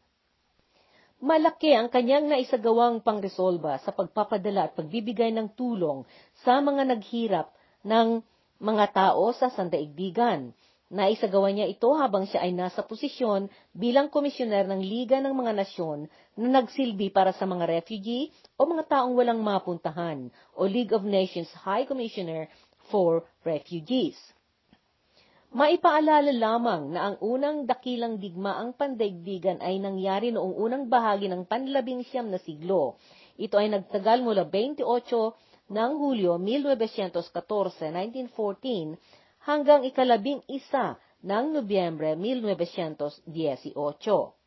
Malaki 1.20 1.76
ang 1.76 1.92
kanyang 1.92 2.32
naisagawang 2.32 3.04
pangresolba 3.04 3.78
sa 3.84 3.92
pagpapadala 3.92 4.72
at 4.72 4.74
pagbibigay 4.80 5.36
ng 5.36 5.52
tulong 5.52 6.08
sa 6.42 6.64
mga 6.64 6.96
naghirap 6.96 7.52
ng 7.84 8.24
mga 8.58 8.86
tao 8.96 9.30
sa 9.36 9.52
sandaigdigan. 9.52 10.56
Naisagawa 10.90 11.54
niya 11.54 11.70
ito 11.70 11.92
habang 11.94 12.26
siya 12.26 12.48
ay 12.48 12.56
nasa 12.56 12.82
posisyon 12.82 13.46
bilang 13.78 14.10
komisyoner 14.10 14.66
ng 14.66 14.82
Liga 14.82 15.22
ng 15.22 15.36
mga 15.36 15.54
Nasyon 15.54 16.10
na 16.40 16.48
nagsilbi 16.64 17.14
para 17.14 17.30
sa 17.36 17.46
mga 17.46 17.68
refugee 17.68 18.34
o 18.60 18.68
mga 18.68 18.92
taong 18.92 19.16
walang 19.16 19.40
mapuntahan 19.40 20.28
o 20.52 20.68
League 20.68 20.92
of 20.92 21.08
Nations 21.08 21.48
High 21.64 21.88
Commissioner 21.88 22.52
for 22.92 23.24
Refugees. 23.48 24.20
Maipaalala 25.50 26.30
lamang 26.30 26.94
na 26.94 27.10
ang 27.10 27.18
unang 27.24 27.66
dakilang 27.66 28.22
digmaang 28.22 28.76
pandaigdigan 28.76 29.64
ay 29.64 29.82
nangyari 29.82 30.30
noong 30.30 30.60
unang 30.60 30.86
bahagi 30.92 31.32
ng 31.32 31.48
panlabing 31.48 32.06
siyam 32.06 32.30
na 32.30 32.38
siglo. 32.38 33.00
Ito 33.40 33.58
ay 33.58 33.74
nagtagal 33.74 34.22
mula 34.22 34.46
28 34.46 34.86
ng 35.72 35.92
Hulyo 35.98 36.38
1914, 36.38 38.30
1914 38.30 39.00
hanggang 39.48 39.88
ikalabing 39.88 40.44
isa 40.52 41.00
ng 41.24 41.56
Nobyembre 41.56 42.14
1918. 42.14 44.39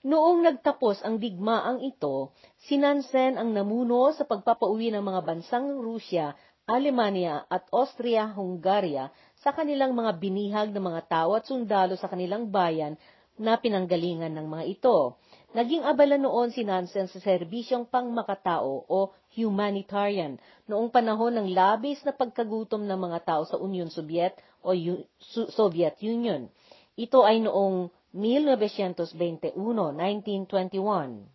Noong 0.00 0.40
nagtapos 0.40 1.04
ang 1.04 1.20
digmaang 1.20 1.84
ito, 1.84 2.32
si 2.64 2.80
Nansen 2.80 3.36
ang 3.36 3.52
namuno 3.52 4.08
sa 4.16 4.24
pagpapauwi 4.24 4.88
ng 4.96 5.04
mga 5.04 5.20
bansang 5.20 5.76
Rusya, 5.76 6.32
Alemania 6.64 7.44
at 7.52 7.68
Austria-Hungaria 7.68 9.12
sa 9.44 9.52
kanilang 9.52 9.92
mga 9.92 10.16
binihag 10.16 10.72
ng 10.72 10.80
mga 10.80 11.04
tao 11.04 11.36
at 11.36 11.44
sundalo 11.44 12.00
sa 12.00 12.08
kanilang 12.08 12.48
bayan 12.48 12.96
na 13.36 13.60
pinanggalingan 13.60 14.32
ng 14.32 14.48
mga 14.48 14.64
ito. 14.72 15.20
Naging 15.52 15.84
abala 15.84 16.16
noon 16.16 16.48
si 16.48 16.64
Nansen 16.64 17.04
sa 17.12 17.20
serbisyong 17.20 17.84
pangmakatao 17.84 18.88
o 18.88 19.12
humanitarian 19.36 20.40
noong 20.64 20.88
panahon 20.88 21.36
ng 21.36 21.52
labis 21.52 22.00
na 22.08 22.16
pagkagutom 22.16 22.88
ng 22.88 23.00
mga 23.04 23.18
tao 23.28 23.42
sa 23.44 23.60
Union 23.60 23.92
Soviet 23.92 24.32
o 24.64 24.72
U- 24.72 25.04
Soviet 25.52 26.00
Union. 26.00 26.48
Ito 26.96 27.20
ay 27.20 27.44
noong 27.44 27.99
1921, 28.10 29.54
1921. 29.54 31.26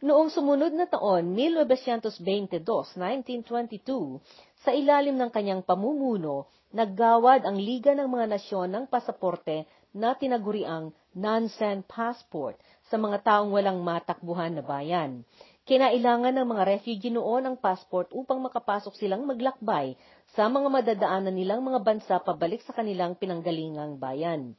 Noong 0.00 0.32
sumunod 0.32 0.72
na 0.72 0.88
taon, 0.88 1.36
1922, 1.36 2.62
1922, 2.96 4.22
sa 4.64 4.70
ilalim 4.72 5.18
ng 5.18 5.28
kanyang 5.28 5.60
pamumuno, 5.60 6.48
naggawad 6.72 7.44
ang 7.44 7.58
Liga 7.58 7.92
ng 7.92 8.08
mga 8.08 8.26
Nasyon 8.32 8.70
ng 8.70 8.84
pasaporte 8.88 9.68
na 9.90 10.14
tinaguriang 10.14 10.94
Nansen 11.12 11.82
Passport 11.82 12.54
sa 12.86 12.96
mga 12.96 13.26
taong 13.26 13.50
walang 13.50 13.82
matakbuhan 13.82 14.54
na 14.54 14.62
bayan. 14.62 15.26
Kinailangan 15.66 16.34
ng 16.34 16.46
mga 16.48 16.62
refugee 16.66 17.12
noon 17.12 17.46
ang 17.46 17.56
passport 17.58 18.10
upang 18.10 18.42
makapasok 18.42 18.96
silang 18.96 19.22
maglakbay 19.22 19.94
sa 20.34 20.50
mga 20.50 20.66
madadaanan 20.66 21.34
nilang 21.34 21.62
mga 21.62 21.78
bansa 21.82 22.18
pabalik 22.22 22.62
sa 22.64 22.74
kanilang 22.74 23.14
pinanggalingang 23.14 23.98
bayan. 24.00 24.56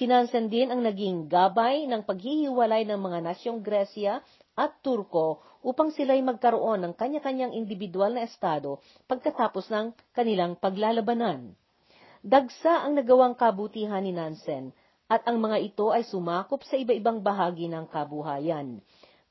Sinansan 0.00 0.48
din 0.48 0.72
ang 0.72 0.80
naging 0.80 1.28
gabay 1.28 1.84
ng 1.84 2.08
paghihiwalay 2.08 2.88
ng 2.88 2.96
mga 2.96 3.18
nasyong 3.28 3.60
Gresya 3.60 4.24
at 4.56 4.72
Turko 4.80 5.44
upang 5.60 5.92
sila'y 5.92 6.24
magkaroon 6.24 6.80
ng 6.80 6.92
kanya-kanyang 6.96 7.52
individual 7.52 8.16
na 8.16 8.24
estado 8.24 8.80
pagkatapos 9.04 9.68
ng 9.68 9.92
kanilang 10.16 10.56
paglalabanan. 10.56 11.52
Dagsa 12.24 12.88
ang 12.88 12.96
nagawang 12.96 13.36
kabutihan 13.36 14.00
ni 14.00 14.16
Nansen 14.16 14.72
at 15.12 15.28
ang 15.28 15.36
mga 15.44 15.60
ito 15.60 15.92
ay 15.92 16.08
sumakop 16.08 16.64
sa 16.64 16.80
iba-ibang 16.80 17.20
bahagi 17.20 17.68
ng 17.68 17.84
kabuhayan. 17.92 18.80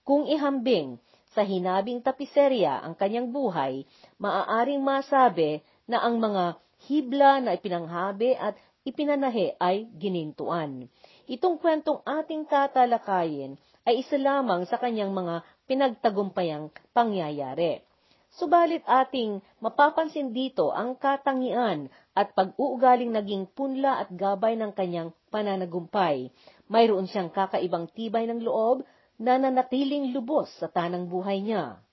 Kung 0.05 0.29
ihambing 0.29 1.01
sa 1.33 1.41
hinabing 1.41 2.05
tapiserya 2.05 2.85
ang 2.85 2.93
kanyang 2.93 3.33
buhay, 3.33 3.87
maaaring 4.21 4.83
masabi 4.83 5.65
na 5.89 6.05
ang 6.05 6.21
mga 6.21 6.59
hibla 6.85 7.41
na 7.41 7.57
ipinanghabi 7.57 8.37
at 8.37 8.53
ipinanahe 8.81 9.53
ay 9.61 9.85
ginintuan. 9.97 10.89
Itong 11.29 11.61
kwentong 11.61 12.01
ating 12.01 12.49
tatalakayin 12.49 13.57
ay 13.85 14.01
isa 14.01 14.17
lamang 14.17 14.65
sa 14.65 14.81
kanyang 14.81 15.13
mga 15.13 15.45
pinagtagumpayang 15.69 16.73
pangyayari. 16.93 17.85
Subalit 18.31 18.79
ating 18.87 19.43
mapapansin 19.59 20.31
dito 20.31 20.71
ang 20.71 20.95
katangian 20.95 21.91
at 22.15 22.31
pag-uugaling 22.31 23.11
naging 23.11 23.43
punla 23.51 23.99
at 23.99 24.09
gabay 24.15 24.55
ng 24.55 24.71
kanyang 24.71 25.11
pananagumpay. 25.27 26.31
Mayroon 26.71 27.11
siyang 27.11 27.27
kakaibang 27.27 27.91
tibay 27.91 28.23
ng 28.31 28.39
loob 28.39 28.87
na 29.19 29.35
nanatiling 29.35 30.15
lubos 30.15 30.47
sa 30.57 30.71
tanang 30.71 31.11
buhay 31.11 31.43
niya. 31.43 31.83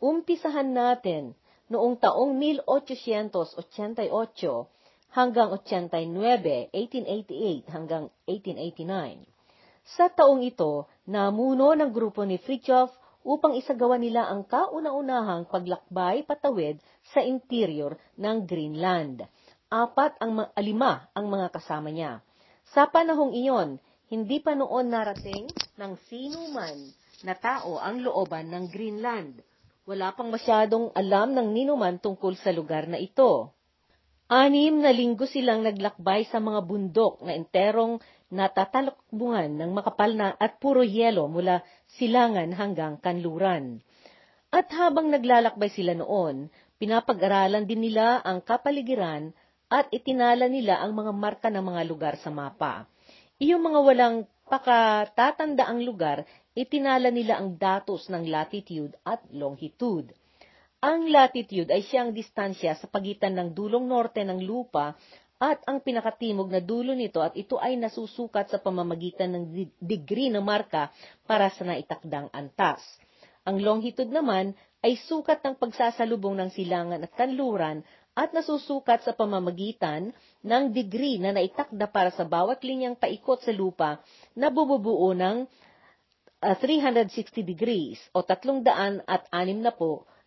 Umpisahan 0.00 0.72
natin 0.72 1.36
noong 1.68 2.00
taong 2.00 2.40
1888 2.40 4.08
hanggang 5.12 5.52
89, 5.54 6.72
1888 6.72 7.72
hanggang 7.72 8.04
1889. 8.28 9.24
Sa 9.88 10.12
taong 10.12 10.44
ito, 10.44 10.84
namuno 11.08 11.72
ng 11.72 11.88
grupo 11.88 12.24
ni 12.28 12.36
Fridtjof 12.36 12.92
upang 13.24 13.56
isagawa 13.56 13.96
nila 13.96 14.28
ang 14.28 14.44
kauna-unahang 14.44 15.48
paglakbay 15.48 16.24
patawid 16.28 16.80
sa 17.12 17.24
interior 17.24 17.96
ng 18.20 18.44
Greenland. 18.44 19.24
Apat 19.68 20.16
ang 20.20 20.48
lima 20.60 21.12
ang 21.12 21.28
mga 21.28 21.52
kasama 21.52 21.92
niya. 21.92 22.24
Sa 22.72 22.88
panahong 22.88 23.32
iyon, 23.36 23.80
hindi 24.08 24.40
pa 24.40 24.56
noon 24.56 24.88
narating 24.88 25.48
ng 25.76 25.92
sino 26.08 26.48
man 26.52 26.76
na 27.24 27.36
tao 27.36 27.76
ang 27.76 28.00
looban 28.00 28.48
ng 28.48 28.64
Greenland. 28.72 29.40
Wala 29.88 30.12
pang 30.12 30.28
masyadong 30.32 30.92
alam 30.92 31.32
ng 31.32 31.48
ninuman 31.52 32.00
tungkol 32.00 32.36
sa 32.36 32.52
lugar 32.52 32.88
na 32.88 33.00
ito. 33.00 33.52
Anim 34.28 34.84
na 34.84 34.92
linggo 34.92 35.24
silang 35.24 35.64
naglakbay 35.64 36.28
sa 36.28 36.36
mga 36.36 36.60
bundok 36.68 37.24
na 37.24 37.32
enterong 37.32 37.96
natatalakbuhan 38.28 39.56
ng 39.56 39.72
makapal 39.72 40.12
na 40.12 40.36
at 40.36 40.60
puro 40.60 40.84
yelo 40.84 41.32
mula 41.32 41.64
silangan 41.96 42.52
hanggang 42.52 43.00
kanluran. 43.00 43.80
At 44.52 44.68
habang 44.76 45.08
naglalakbay 45.08 45.72
sila 45.72 45.96
noon, 45.96 46.52
pinapag-aralan 46.76 47.64
din 47.64 47.88
nila 47.88 48.20
ang 48.20 48.44
kapaligiran 48.44 49.32
at 49.72 49.88
itinala 49.96 50.44
nila 50.44 50.76
ang 50.76 50.92
mga 50.92 51.12
marka 51.16 51.48
ng 51.48 51.64
mga 51.64 51.82
lugar 51.88 52.14
sa 52.20 52.28
mapa. 52.28 52.84
Iyong 53.40 53.64
mga 53.64 53.80
walang 53.80 54.16
pakatatandaang 54.44 55.80
lugar, 55.88 56.28
itinala 56.52 57.08
nila 57.08 57.40
ang 57.40 57.56
datos 57.56 58.12
ng 58.12 58.28
latitude 58.28 58.92
at 59.08 59.24
longitude. 59.32 60.12
Ang 60.78 61.10
latitude 61.10 61.74
ay 61.74 61.82
siyang 61.82 62.14
distansya 62.14 62.78
sa 62.78 62.86
pagitan 62.86 63.34
ng 63.34 63.50
dulong 63.50 63.90
norte 63.90 64.22
ng 64.22 64.38
lupa 64.46 64.94
at 65.42 65.58
ang 65.66 65.82
pinakatimog 65.82 66.46
na 66.54 66.62
dulo 66.62 66.94
nito 66.94 67.18
at 67.18 67.34
ito 67.34 67.58
ay 67.58 67.74
nasusukat 67.74 68.46
sa 68.46 68.62
pamamagitan 68.62 69.26
ng 69.34 69.44
degree 69.82 70.30
ng 70.30 70.38
marka 70.38 70.94
para 71.26 71.50
sa 71.50 71.66
naitakdang 71.66 72.30
antas. 72.30 72.78
Ang 73.42 73.58
longitude 73.58 74.14
naman 74.14 74.54
ay 74.78 74.94
sukat 75.02 75.42
ng 75.42 75.58
pagsasalubong 75.58 76.38
ng 76.38 76.50
silangan 76.54 77.02
at 77.02 77.10
kanluran 77.10 77.82
at 78.14 78.30
nasusukat 78.30 79.02
sa 79.02 79.18
pamamagitan 79.18 80.14
ng 80.46 80.64
degree 80.70 81.18
na 81.18 81.34
naitakda 81.34 81.90
para 81.90 82.14
sa 82.14 82.22
bawat 82.22 82.62
linyang 82.62 82.94
paikot 82.94 83.42
sa 83.42 83.50
lupa 83.50 83.98
na 84.38 84.46
bububuo 84.46 85.10
ng 85.10 85.42
uh, 86.38 86.54
360 86.54 87.42
degrees 87.42 87.98
o 88.14 88.22
360 88.22 89.02
na 89.58 89.74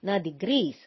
degrees. 0.01 0.77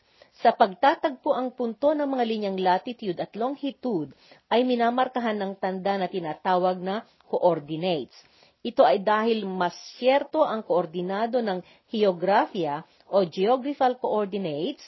Sa 0.42 0.50
pagtatagpo 0.50 1.30
ang 1.30 1.54
punto 1.54 1.94
ng 1.94 2.10
mga 2.10 2.24
linyang 2.26 2.58
latitude 2.58 3.22
at 3.22 3.30
longitude 3.38 4.10
ay 4.50 4.66
minamarkahan 4.66 5.38
ng 5.38 5.52
tanda 5.62 5.94
na 5.94 6.10
tinatawag 6.10 6.82
na 6.82 7.06
coordinates. 7.30 8.18
Ito 8.64 8.82
ay 8.82 9.04
dahil 9.04 9.44
mas 9.44 9.76
siyerto 9.94 10.42
ang 10.42 10.64
koordinado 10.64 11.38
ng 11.44 11.60
geografya 11.86 12.82
o 13.12 13.22
geographical 13.28 14.00
coordinates 14.00 14.82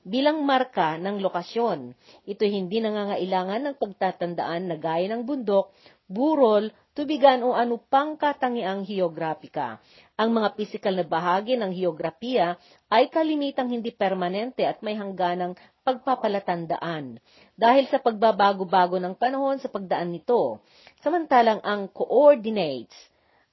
bilang 0.00 0.40
marka 0.40 0.96
ng 0.96 1.20
lokasyon. 1.20 1.92
Ito 2.24 2.48
hindi 2.48 2.80
nangangailangan 2.80 3.60
ng 3.68 3.76
pagtatandaan 3.76 4.72
na 4.72 4.76
gaya 4.80 5.12
ng 5.12 5.28
bundok, 5.28 5.68
burol, 6.08 6.72
tubigan 6.94 7.46
o 7.46 7.54
ano 7.54 7.78
pang 7.78 8.18
katangiang 8.18 8.82
geografika. 8.82 9.78
Ang 10.18 10.36
mga 10.36 10.48
pisikal 10.58 10.94
na 10.94 11.06
bahagi 11.06 11.54
ng 11.56 11.72
geografiya 11.72 12.58
ay 12.90 13.08
kalimitang 13.08 13.70
hindi 13.70 13.94
permanente 13.94 14.66
at 14.66 14.82
may 14.84 14.98
hangganang 14.98 15.56
pagpapalatandaan 15.86 17.22
dahil 17.56 17.84
sa 17.88 18.02
pagbabago-bago 18.02 19.00
ng 19.00 19.14
panahon 19.16 19.56
sa 19.62 19.72
pagdaan 19.72 20.12
nito. 20.12 20.60
Samantalang 21.00 21.62
ang 21.64 21.88
coordinates 21.88 22.94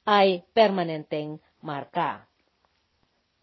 ay 0.04 0.44
permanenteng 0.52 1.40
marka. 1.64 2.28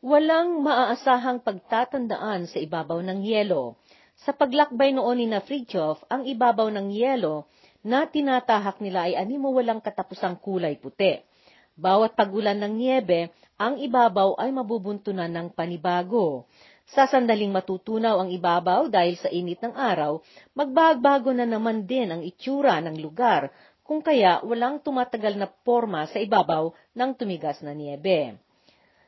Walang 0.04 0.60
maaasahang 0.60 1.40
pagtatandaan 1.40 2.44
sa 2.44 2.60
ibabaw 2.60 3.00
ng 3.00 3.24
yelo. 3.24 3.80
Sa 4.20 4.36
paglakbay 4.36 4.92
noon 4.92 5.16
ni 5.16 5.26
Fridtjof, 5.32 6.04
ang 6.12 6.28
ibabaw 6.28 6.68
ng 6.68 6.92
yelo 6.92 7.48
na 7.84 8.08
tinatahak 8.08 8.80
nila 8.80 9.06
ay 9.06 9.14
animo 9.20 9.52
walang 9.52 9.84
katapusang 9.84 10.40
kulay 10.40 10.80
puti. 10.80 11.20
Bawat 11.76 12.16
pagulan 12.16 12.56
ng 12.64 12.74
niebe, 12.74 13.28
ang 13.60 13.76
ibabaw 13.76 14.40
ay 14.40 14.50
mabubuntunan 14.50 15.28
ng 15.28 15.52
panibago. 15.52 16.48
Sa 16.88 17.04
sandaling 17.04 17.52
matutunaw 17.52 18.24
ang 18.24 18.30
ibabaw 18.32 18.88
dahil 18.88 19.20
sa 19.20 19.28
init 19.28 19.60
ng 19.60 19.76
araw, 19.76 20.22
magbabago 20.56 21.34
na 21.36 21.44
naman 21.44 21.84
din 21.84 22.08
ang 22.08 22.22
itsura 22.24 22.80
ng 22.80 22.96
lugar 22.98 23.52
kung 23.84 24.00
kaya 24.00 24.40
walang 24.40 24.80
tumatagal 24.80 25.36
na 25.36 25.50
forma 25.66 26.08
sa 26.08 26.16
ibabaw 26.16 26.72
ng 26.96 27.10
tumigas 27.20 27.60
na 27.60 27.76
niebe. 27.76 28.40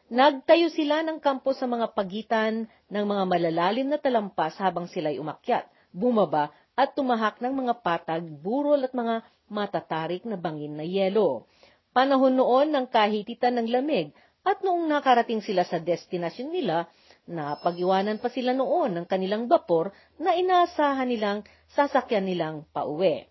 Nagtayo 0.07 0.71
sila 0.71 1.03
ng 1.03 1.19
kampo 1.19 1.51
sa 1.57 1.67
mga 1.67 1.91
pagitan 1.91 2.71
ng 2.93 3.05
mga 3.09 3.25
malalalim 3.27 3.91
na 3.91 3.99
talampas 3.99 4.55
habang 4.61 4.87
sila'y 4.87 5.19
umakyat, 5.19 5.67
bumaba 5.91 6.55
at 6.77 6.93
tumahak 6.93 7.41
ng 7.41 7.57
mga 7.57 7.81
patag, 7.81 8.23
burol 8.23 8.85
at 8.85 8.93
mga 8.93 9.25
matatarik 9.49 10.23
na 10.29 10.37
bangin 10.37 10.77
na 10.77 10.85
yelo. 10.85 11.49
Panahon 11.97 12.37
noon 12.37 12.69
ng 12.77 12.87
kahititan 12.93 13.57
ng 13.57 13.73
lamig 13.73 14.13
at 14.45 14.61
noong 14.61 14.85
nakarating 14.87 15.41
sila 15.41 15.65
sa 15.65 15.81
destinasyon 15.81 16.53
nila, 16.53 16.87
napag-iwanan 17.27 18.21
pa 18.21 18.29
sila 18.31 18.53
noon 18.53 18.95
ng 19.01 19.07
kanilang 19.09 19.49
bapor 19.49 19.91
na 20.21 20.37
inaasahan 20.37 21.09
nilang 21.09 21.43
sasakyan 21.73 22.29
nilang 22.29 22.69
pauwi. 22.71 23.27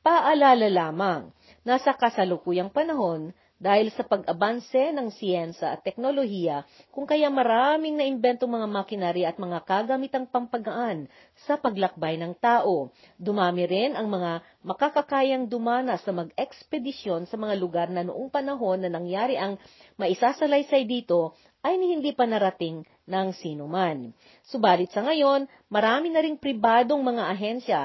Paalala 0.00 0.70
lamang, 0.70 1.34
nasa 1.66 1.92
kasalukuyang 1.92 2.72
panahon, 2.72 3.34
dahil 3.58 3.90
sa 3.90 4.06
pag-abanse 4.06 4.94
ng 4.94 5.10
siyensa 5.10 5.74
at 5.74 5.82
teknolohiya, 5.82 6.62
kung 6.94 7.10
kaya 7.10 7.26
maraming 7.26 7.98
naimbentong 7.98 8.46
mga 8.46 8.68
makinarya 8.70 9.26
at 9.34 9.38
mga 9.42 9.58
kagamitang 9.66 10.30
pampagaan 10.30 11.10
sa 11.42 11.58
paglakbay 11.58 12.14
ng 12.22 12.38
tao. 12.38 12.94
Dumami 13.18 13.66
rin 13.66 13.98
ang 13.98 14.06
mga 14.06 14.46
makakakayang 14.62 15.50
dumanas 15.50 16.06
sa 16.06 16.14
mag-ekspedisyon 16.14 17.26
sa 17.26 17.34
mga 17.34 17.54
lugar 17.58 17.90
na 17.90 18.06
noong 18.06 18.30
panahon 18.30 18.78
na 18.78 18.90
nangyari 18.90 19.34
ang 19.34 19.58
maisasalaysay 19.98 20.86
dito 20.86 21.34
ay 21.66 21.74
hindi 21.74 22.14
pa 22.14 22.30
narating 22.30 22.86
ng 23.10 23.28
sinuman. 23.34 24.14
Subalit 24.46 24.94
sa 24.94 25.02
ngayon, 25.02 25.50
marami 25.66 26.14
na 26.14 26.22
ring 26.22 26.38
pribadong 26.38 27.02
mga 27.02 27.22
ahensya 27.34 27.80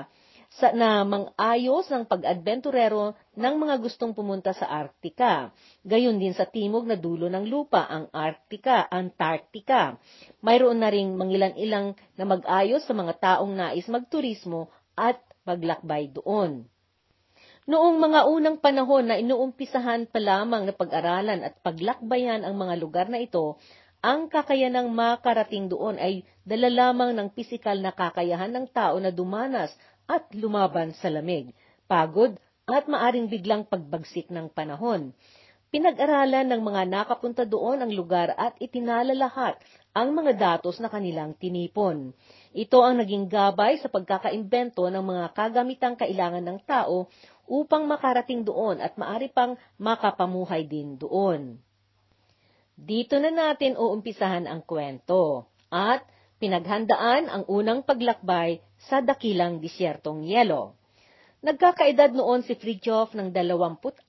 sa, 0.62 0.70
na 0.70 1.02
mang-ayos 1.02 1.89
ng 1.89 2.06
pag-adventurero 2.06 3.18
ng 3.34 3.56
mga 3.58 3.76
gustong 3.82 4.13
pumunta 4.13 4.54
sa 4.54 4.70
Arctica. 4.70 5.50
Gayon 5.82 6.22
din 6.22 6.38
sa 6.38 6.46
timog 6.46 6.86
na 6.86 6.94
dulo 6.94 7.26
ng 7.26 7.50
lupa, 7.50 7.89
ang 7.89 8.06
Arctica, 8.13 8.86
Antarctica. 8.86 9.98
Mayroon 10.46 10.78
na 10.78 10.94
ring 10.94 11.18
mangilan-ilang 11.18 11.98
na 12.13 12.26
mag-ayos 12.30 12.86
sa 12.86 12.94
mga 12.94 13.13
taong 13.18 13.54
nais 13.58 13.89
magturismo 13.89 14.70
at 14.94 15.18
maglakbay 15.50 16.13
doon. 16.13 16.70
Noong 17.63 17.96
mga 17.96 18.28
unang 18.28 18.58
panahon 18.60 19.08
na 19.08 19.16
inuumpisahan 19.18 20.12
pa 20.12 20.20
lamang 20.20 20.68
na 20.68 20.74
pag-aralan 20.76 21.48
at 21.48 21.58
paglakbayan 21.63 22.44
ang 22.44 22.60
mga 22.60 22.76
lugar 22.76 23.08
na 23.08 23.24
ito, 23.24 23.56
ang 24.04 24.28
kakayanang 24.28 24.92
makarating 24.92 25.72
doon 25.72 25.96
ay 25.96 26.28
dala 26.44 26.68
lamang 26.68 27.16
ng 27.16 27.32
pisikal 27.32 27.80
na 27.80 27.96
kakayahan 27.96 28.52
ng 28.52 28.68
tao 28.76 29.00
na 29.00 29.16
dumanas 29.16 29.72
at 30.08 30.28
lumaban 30.36 30.92
sa 30.98 31.08
lamig, 31.08 31.52
pagod 31.88 32.36
at 32.68 32.88
maaring 32.88 33.28
biglang 33.28 33.68
pagbagsik 33.68 34.32
ng 34.32 34.52
panahon. 34.52 35.12
Pinag-aralan 35.74 36.54
ng 36.54 36.62
mga 36.62 36.82
nakapunta 36.86 37.44
doon 37.50 37.82
ang 37.82 37.89
lugar 37.89 38.30
at 38.38 38.54
itinala 38.62 39.18
lahat 39.18 39.58
ang 39.98 40.13
mga 40.13 40.38
datos 40.38 40.78
na 40.78 40.86
kanilang 40.86 41.34
tinipon. 41.34 42.13
Ito 42.54 42.78
ang 42.86 43.02
naging 43.02 43.26
gabay 43.26 43.82
sa 43.82 43.89
pagkakaimbento 43.89 44.86
ng 44.86 45.02
mga 45.02 45.26
kagamitang 45.34 45.98
kailangan 45.98 46.46
ng 46.46 46.60
tao 46.70 47.10
upang 47.50 47.89
makarating 47.89 48.46
doon 48.46 48.86
at 48.86 48.94
maari 49.02 49.34
pang 49.34 49.58
makapamuhay 49.82 50.62
din 50.70 50.94
doon. 51.02 51.58
Dito 52.78 53.18
na 53.18 53.34
natin 53.34 53.74
uumpisahan 53.74 54.46
ang 54.46 54.62
kwento 54.62 55.50
at 55.74 56.06
pinaghandaan 56.38 57.34
ang 57.34 57.44
unang 57.50 57.82
paglakbay 57.82 58.62
sa 58.88 59.00
dakilang 59.00 59.63
disyertong 59.63 60.28
yelo. 60.28 60.76
Nagkakaedad 61.43 62.15
noon 62.15 62.39
si 62.48 62.56
Fridtjof 62.56 63.19
ng 63.19 63.36
26 63.36 64.08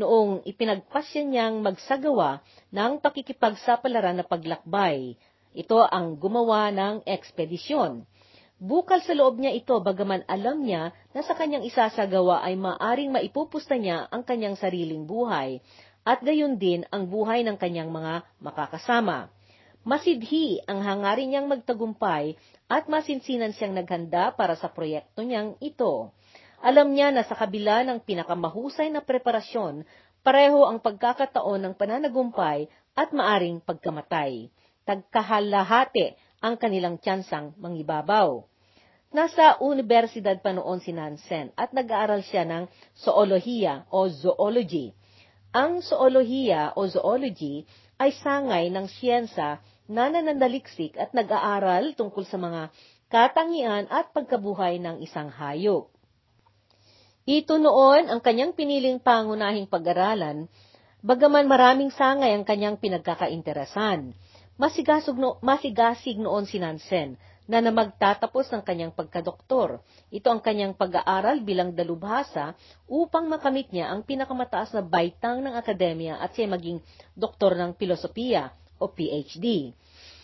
noong 0.00 0.30
ipinagpasya 0.48 1.28
niyang 1.28 1.60
magsagawa 1.60 2.40
ng 2.72 3.04
pakikipagsapalaran 3.04 4.16
na 4.16 4.24
paglakbay. 4.24 5.12
Ito 5.52 5.84
ang 5.84 6.16
gumawa 6.16 6.72
ng 6.72 7.04
ekspedisyon. 7.04 8.08
Bukal 8.58 9.04
sa 9.04 9.12
loob 9.12 9.38
niya 9.38 9.54
ito 9.54 9.76
bagaman 9.78 10.24
alam 10.24 10.64
niya 10.64 10.96
na 11.12 11.20
sa 11.20 11.36
kanyang 11.36 11.68
isasagawa 11.68 12.40
ay 12.42 12.56
maaring 12.56 13.12
maipupusta 13.12 13.76
niya 13.76 14.08
ang 14.08 14.24
kanyang 14.24 14.56
sariling 14.56 15.04
buhay 15.04 15.60
at 16.02 16.24
gayon 16.24 16.56
din 16.56 16.82
ang 16.88 17.12
buhay 17.12 17.44
ng 17.44 17.60
kanyang 17.60 17.92
mga 17.92 18.24
makakasama. 18.40 19.28
Masidhi 19.88 20.60
ang 20.68 20.84
hangarin 20.84 21.32
niyang 21.32 21.48
magtagumpay 21.48 22.36
at 22.68 22.84
masinsinan 22.92 23.56
siyang 23.56 23.72
naghanda 23.72 24.36
para 24.36 24.52
sa 24.52 24.68
proyekto 24.68 25.24
niyang 25.24 25.56
ito. 25.64 26.12
Alam 26.60 26.92
niya 26.92 27.08
na 27.08 27.24
sa 27.24 27.32
kabila 27.32 27.80
ng 27.88 28.04
pinakamahusay 28.04 28.92
na 28.92 29.00
preparasyon, 29.00 29.88
pareho 30.20 30.68
ang 30.68 30.84
pagkakataon 30.84 31.64
ng 31.64 31.74
pananagumpay 31.80 32.68
at 32.92 33.16
maaring 33.16 33.64
pagkamatay. 33.64 34.52
Tagkahalahati 34.84 36.20
ang 36.44 36.60
kanilang 36.60 37.00
tsansang 37.00 37.56
mangibabaw. 37.56 38.44
Nasa 39.08 39.56
universidad 39.64 40.36
pa 40.44 40.52
noon 40.52 40.84
si 40.84 40.92
Nansen 40.92 41.48
at 41.56 41.72
nag-aaral 41.72 42.20
siya 42.28 42.44
ng 42.44 42.68
zoolohiya 42.92 43.88
o 43.88 44.04
zoology. 44.12 44.92
Ang 45.56 45.80
zoolohiya 45.80 46.76
o 46.76 46.84
zoology 46.84 47.64
ay 47.96 48.12
sangay 48.20 48.68
ng 48.68 48.84
siyensa 48.84 49.64
na 49.88 50.12
nananaliksik 50.12 51.00
at 51.00 51.16
nag-aaral 51.16 51.96
tungkol 51.96 52.28
sa 52.28 52.36
mga 52.36 52.68
katangian 53.08 53.88
at 53.88 54.12
pagkabuhay 54.12 54.76
ng 54.76 55.00
isang 55.00 55.32
hayop. 55.32 55.88
Ito 57.24 57.56
noon 57.56 58.12
ang 58.12 58.20
kanyang 58.20 58.52
piniling 58.52 59.00
pangunahing 59.00 59.68
pag-aralan, 59.68 60.48
bagaman 61.00 61.48
maraming 61.48 61.88
sangay 61.88 62.36
ang 62.36 62.44
kanyang 62.44 62.76
pinagkakainteresan. 62.76 64.12
Masigasig, 64.60 65.16
no, 65.16 65.40
masigasig 65.40 66.20
noon 66.20 66.44
si 66.44 66.60
Nansen 66.60 67.16
na 67.48 67.64
na 67.64 67.72
magtatapos 67.72 68.52
ng 68.52 68.60
kanyang 68.60 68.92
pagkadoktor. 68.92 69.80
Ito 70.12 70.28
ang 70.28 70.44
kanyang 70.44 70.76
pag-aaral 70.76 71.40
bilang 71.40 71.72
dalubhasa 71.72 72.52
upang 72.84 73.24
makamit 73.32 73.72
niya 73.72 73.88
ang 73.88 74.04
pinakamataas 74.04 74.76
na 74.76 74.84
baitang 74.84 75.40
ng 75.40 75.56
akademya 75.56 76.20
at 76.20 76.36
siya 76.36 76.44
maging 76.44 76.84
doktor 77.16 77.56
ng 77.56 77.72
filosofiya 77.80 78.52
o 78.78 78.90
PhD. 78.90 79.74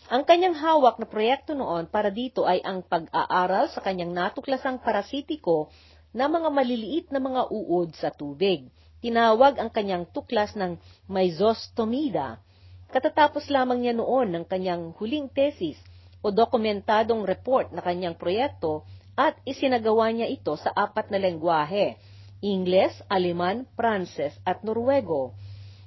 Ang 0.08 0.22
kanyang 0.28 0.56
hawak 0.58 1.00
na 1.00 1.08
proyekto 1.08 1.56
noon 1.56 1.88
para 1.88 2.12
dito 2.12 2.44
ay 2.44 2.60
ang 2.60 2.84
pag-aaral 2.84 3.72
sa 3.72 3.80
kanyang 3.80 4.12
natuklasang 4.12 4.80
parasitiko 4.80 5.72
na 6.14 6.30
mga 6.30 6.48
maliliit 6.52 7.06
na 7.10 7.18
mga 7.18 7.50
uod 7.50 7.96
sa 7.98 8.14
tubig. 8.14 8.70
Tinawag 9.02 9.60
ang 9.60 9.68
kanyang 9.68 10.08
tuklas 10.12 10.56
ng 10.56 10.78
Myzostomida. 11.10 12.40
Katatapos 12.88 13.50
lamang 13.50 13.82
niya 13.82 13.94
noon 13.96 14.32
ng 14.32 14.44
kanyang 14.46 14.94
huling 14.96 15.28
tesis 15.32 15.76
o 16.24 16.30
dokumentadong 16.32 17.26
report 17.26 17.74
na 17.74 17.84
kanyang 17.84 18.16
proyekto 18.16 18.86
at 19.12 19.36
isinagawa 19.44 20.08
niya 20.14 20.30
ito 20.30 20.54
sa 20.56 20.70
apat 20.72 21.10
na 21.10 21.18
lengguwahe, 21.20 21.98
Ingles, 22.44 22.92
Aleman, 23.08 23.64
Pranses 23.72 24.36
at 24.44 24.60
Norwego. 24.62 25.32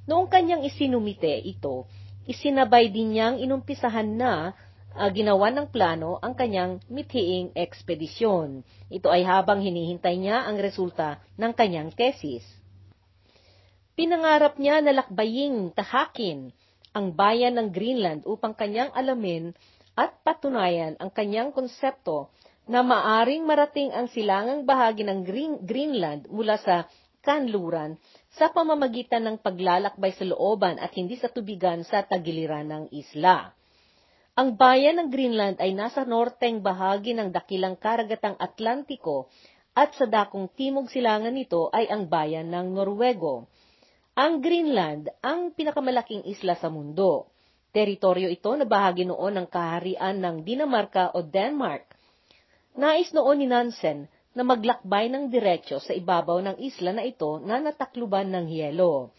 Noong 0.08 0.32
kanyang 0.32 0.64
isinumite 0.64 1.42
ito, 1.44 1.86
isinabay 2.28 2.92
din 2.92 3.16
niyang 3.16 3.40
inumpisahan 3.40 4.20
na 4.20 4.52
uh, 4.94 5.10
ginawa 5.14 5.48
ng 5.54 5.72
plano 5.72 6.20
ang 6.20 6.36
kanyang 6.36 6.84
mithiing 6.92 7.56
ekspedisyon. 7.56 8.68
Ito 8.92 9.08
ay 9.08 9.24
habang 9.24 9.64
hinihintay 9.64 10.20
niya 10.20 10.44
ang 10.44 10.60
resulta 10.60 11.24
ng 11.40 11.52
kanyang 11.56 11.96
tesis. 11.96 12.44
Pinangarap 13.98 14.62
niya 14.62 14.84
na 14.84 14.94
lakbaying 14.94 15.74
tahakin 15.74 16.54
ang 16.94 17.14
bayan 17.18 17.58
ng 17.58 17.74
Greenland 17.74 18.22
upang 18.30 18.54
kanyang 18.54 18.94
alamin 18.94 19.58
at 19.98 20.14
patunayan 20.22 20.94
ang 21.02 21.10
kanyang 21.10 21.50
konsepto 21.50 22.30
na 22.70 22.84
maaring 22.84 23.48
marating 23.48 23.90
ang 23.96 24.12
silangang 24.12 24.68
bahagi 24.68 25.02
ng 25.02 25.20
Green, 25.26 25.54
Greenland 25.64 26.30
mula 26.30 26.60
sa 26.62 26.86
kanluran 27.26 27.98
sa 28.36 28.52
pamamagitan 28.52 29.24
ng 29.24 29.38
paglalakbay 29.40 30.12
sa 30.14 30.28
looban 30.28 30.78
at 30.78 30.92
hindi 30.94 31.16
sa 31.16 31.32
tubigan 31.32 31.88
sa 31.88 32.04
tagiliran 32.04 32.68
ng 32.68 32.84
isla. 32.92 33.56
Ang 34.38 34.54
bayan 34.54 35.02
ng 35.02 35.10
Greenland 35.10 35.58
ay 35.58 35.74
nasa 35.74 36.06
norteng 36.06 36.62
bahagi 36.62 37.18
ng 37.18 37.34
dakilang 37.34 37.74
karagatang 37.74 38.38
Atlantiko 38.38 39.32
at 39.74 39.98
sa 39.98 40.06
dakong 40.06 40.54
timog 40.54 40.94
silangan 40.94 41.34
nito 41.34 41.74
ay 41.74 41.90
ang 41.90 42.06
bayan 42.06 42.50
ng 42.54 42.78
Norwego. 42.78 43.50
Ang 44.18 44.42
Greenland 44.42 45.10
ang 45.26 45.54
pinakamalaking 45.54 46.26
isla 46.30 46.54
sa 46.58 46.70
mundo. 46.70 47.30
Teritoryo 47.74 48.30
ito 48.30 48.50
na 48.58 48.66
bahagi 48.66 49.06
noon 49.06 49.38
ng 49.42 49.48
kaharian 49.50 50.18
ng 50.18 50.42
Dinamarca 50.42 51.14
o 51.14 51.22
Denmark. 51.22 51.86
Nais 52.78 53.10
noon 53.14 53.42
ni 53.42 53.50
Nansen 53.50 54.06
na 54.38 54.46
maglakbay 54.46 55.10
ng 55.10 55.34
diretsyo 55.34 55.82
sa 55.82 55.98
ibabaw 55.98 56.38
ng 56.46 56.62
isla 56.62 56.94
na 56.94 57.02
ito 57.02 57.42
na 57.42 57.58
natakluban 57.58 58.30
ng 58.30 58.46
hiyelo. 58.46 59.10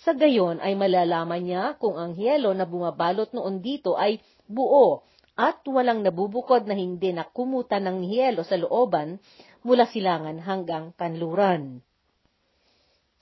Sa 0.00 0.16
gayon 0.16 0.64
ay 0.64 0.72
malalaman 0.72 1.44
niya 1.44 1.76
kung 1.76 2.00
ang 2.00 2.16
hiyelo 2.16 2.56
na 2.56 2.64
bumabalot 2.64 3.36
noon 3.36 3.60
dito 3.60 4.00
ay 4.00 4.16
buo 4.48 5.04
at 5.36 5.60
walang 5.68 6.00
nabubukod 6.00 6.64
na 6.64 6.72
hindi 6.72 7.12
na 7.12 7.28
kumuta 7.28 7.76
ng 7.76 8.00
hiyelo 8.08 8.48
sa 8.48 8.56
looban 8.56 9.20
mula 9.60 9.84
silangan 9.84 10.40
hanggang 10.40 10.96
kanluran. 10.96 11.84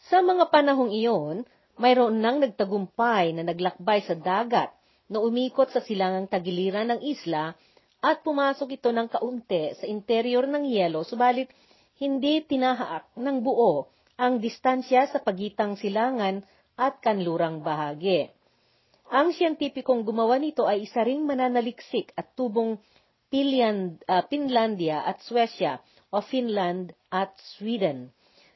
Sa 0.07 0.23
mga 0.23 0.55
panahong 0.55 0.95
iyon, 0.95 1.43
mayroon 1.77 2.23
nang 2.23 2.39
nagtagumpay 2.39 3.35
na 3.35 3.43
naglakbay 3.43 4.07
sa 4.07 4.15
dagat 4.15 4.71
na 5.11 5.19
umikot 5.19 5.69
sa 5.75 5.83
silangang 5.83 6.31
tagiliran 6.31 6.95
ng 6.95 7.01
isla 7.03 7.59
at 8.01 8.25
pumasok 8.25 8.81
ito 8.81 8.89
ng 8.89 9.09
kaunti 9.13 9.77
sa 9.77 9.85
interior 9.85 10.49
ng 10.49 10.65
yelo, 10.65 11.05
subalit 11.05 11.53
hindi 12.01 12.41
tinahaak 12.41 13.13
ng 13.17 13.37
buo 13.45 13.93
ang 14.17 14.41
distansya 14.41 15.09
sa 15.13 15.21
pagitang 15.21 15.77
silangan 15.77 16.41
at 16.81 17.01
kanlurang 17.05 17.61
bahagi. 17.61 18.33
Ang 19.13 19.37
siyentipikong 19.37 20.07
gumawa 20.07 20.41
nito 20.41 20.65
ay 20.65 20.89
isa 20.89 21.05
ring 21.05 21.29
mananaliksik 21.29 22.15
at 22.17 22.33
tubong 22.33 22.81
uh, 22.81 24.23
Finlandia 24.33 25.05
at 25.05 25.21
Suecia 25.21 25.83
o 26.09 26.25
Finland 26.25 26.97
at 27.13 27.37
Sweden. 27.57 28.11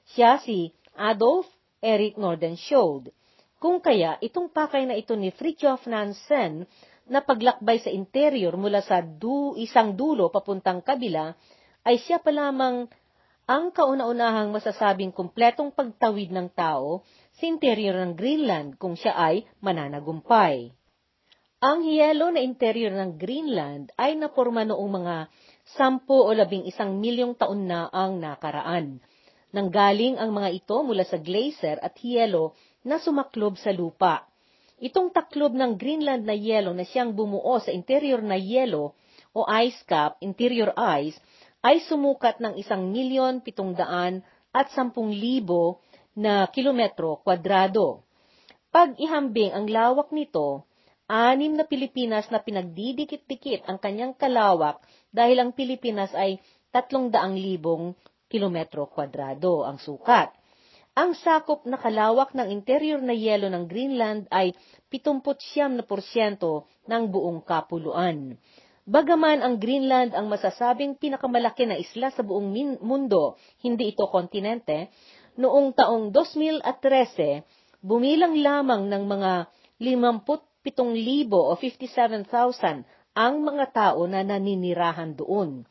Siya 0.09 0.40
si 0.40 0.72
Adolf 0.96 1.46
Erik 1.85 2.16
Nordenskjöld. 2.16 3.12
Kung 3.61 3.80
kaya, 3.80 4.20
itong 4.20 4.52
pakay 4.52 4.85
na 4.85 4.96
ito 4.96 5.16
ni 5.16 5.33
Fridtjof 5.33 5.88
Nansen 5.88 6.68
na 7.09 7.21
paglakbay 7.21 7.85
sa 7.85 7.93
interior 7.93 8.57
mula 8.57 8.81
sa 8.81 9.05
du, 9.05 9.53
isang 9.61 9.93
dulo 9.93 10.33
papuntang 10.33 10.81
kabila, 10.81 11.37
ay 11.85 12.01
siya 12.01 12.21
pa 12.21 12.33
lamang 12.33 12.88
ang 13.45 13.69
kauna-unahang 13.77 14.57
masasabing 14.57 15.12
kumpletong 15.12 15.69
pagtawid 15.77 16.33
ng 16.33 16.49
tao 16.57 17.05
sa 17.37 17.45
interior 17.45 17.93
ng 18.01 18.17
Greenland 18.17 18.81
kung 18.81 18.97
siya 18.97 19.12
ay 19.12 19.45
mananagumpay. 19.61 20.73
Ang 21.61 21.85
hiyelo 21.85 22.33
na 22.33 22.40
interior 22.40 22.93
ng 22.93 23.21
Greenland 23.21 23.93
ay 24.01 24.17
naporma 24.17 24.64
noong 24.64 24.90
mga 25.01 25.17
sampu 25.77 26.12
o 26.12 26.29
labing 26.33 26.69
isang 26.69 27.01
milyong 27.01 27.37
taon 27.37 27.69
na 27.69 27.88
ang 27.93 28.21
nakaraan. 28.21 29.01
Nanggaling 29.53 30.17
ang 30.21 30.33
mga 30.33 30.51
ito 30.64 30.77
mula 30.81 31.05
sa 31.05 31.21
glacier 31.21 31.81
at 31.85 31.97
hiyelo 32.01 32.57
na 32.85 33.01
sumaklob 33.01 33.57
sa 33.61 33.73
lupa. 33.73 34.29
Itong 34.83 35.15
taklob 35.15 35.55
ng 35.55 35.79
Greenland 35.79 36.27
na 36.27 36.35
yelo 36.35 36.75
na 36.75 36.83
siyang 36.83 37.15
bumuo 37.15 37.63
sa 37.63 37.71
interior 37.71 38.19
na 38.19 38.35
yelo 38.35 38.99
o 39.31 39.47
ice 39.63 39.83
cap, 39.87 40.19
interior 40.19 40.75
ice, 40.99 41.19
ay 41.63 41.81
sumukat 41.87 42.43
ng 42.43 42.59
isang 42.59 42.91
milyon 42.91 43.41
pitong 43.41 43.73
daan 43.73 44.21
at 44.51 44.71
sampung 44.75 45.15
libo 45.15 45.81
na 46.15 46.47
kilometro 46.51 47.23
kwadrado. 47.23 48.03
Pag 48.75 48.99
ihambing 48.99 49.55
ang 49.55 49.67
lawak 49.71 50.11
nito, 50.11 50.67
anim 51.07 51.55
na 51.55 51.63
Pilipinas 51.63 52.27
na 52.31 52.43
pinagdidikit-dikit 52.43 53.71
ang 53.71 53.79
kanyang 53.79 54.15
kalawak 54.19 54.83
dahil 55.15 55.39
ang 55.39 55.51
Pilipinas 55.55 56.11
ay 56.19 56.43
tatlong 56.75 57.11
daang 57.11 57.39
libong 57.39 57.95
kilometro 58.27 58.91
kwadrado 58.91 59.63
ang 59.63 59.79
sukat. 59.79 60.35
Ang 60.94 61.18
sakop 61.18 61.66
na 61.66 61.74
kalawak 61.74 62.38
ng 62.38 62.54
interior 62.54 63.02
na 63.02 63.11
yelo 63.11 63.50
ng 63.50 63.66
Greenland 63.66 64.30
ay 64.30 64.54
79% 64.94 65.83
ng 66.87 67.02
buong 67.11 67.42
kapuluan. 67.42 68.38
Bagaman 68.87 69.42
ang 69.42 69.59
Greenland 69.59 70.14
ang 70.14 70.30
masasabing 70.30 70.94
pinakamalaki 70.94 71.66
na 71.66 71.74
isla 71.74 72.14
sa 72.14 72.22
buong 72.22 72.78
mundo, 72.78 73.35
hindi 73.66 73.90
ito 73.90 74.07
kontinente, 74.07 74.94
noong 75.35 75.74
taong 75.74 76.14
2013, 76.14 76.62
bumilang 77.83 78.38
lamang 78.38 78.87
ng 78.87 79.02
mga 79.11 79.33
57,000 79.83 81.26
o 81.35 81.59
57,000 81.59 82.87
ang 83.18 83.35
mga 83.42 83.66
tao 83.74 84.07
na 84.07 84.22
naninirahan 84.22 85.18
doon. 85.18 85.66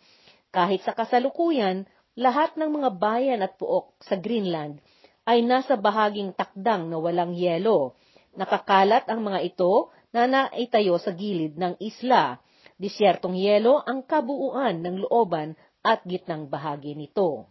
Kahit 0.51 0.83
sa 0.83 0.91
kasalukuyan, 0.91 1.87
lahat 2.19 2.59
ng 2.59 2.69
mga 2.75 2.89
bayan 2.99 3.39
at 3.39 3.55
puok 3.55 3.95
sa 4.03 4.19
Greenland 4.19 4.83
ay 5.23 5.43
nasa 5.43 5.79
bahaging 5.79 6.35
takdang 6.35 6.91
na 6.91 6.99
walang 6.99 7.35
yelo. 7.35 7.95
Nakakalat 8.35 9.07
ang 9.07 9.23
mga 9.23 9.39
ito 9.45 9.93
na 10.11 10.27
naitayo 10.27 10.99
sa 10.99 11.15
gilid 11.15 11.55
ng 11.55 11.79
isla. 11.79 12.39
Disyertong 12.75 13.37
yelo 13.37 13.79
ang 13.85 14.03
kabuuan 14.03 14.83
ng 14.83 15.07
looban 15.07 15.55
at 15.83 16.03
gitnang 16.03 16.51
bahagi 16.51 16.95
nito. 16.97 17.47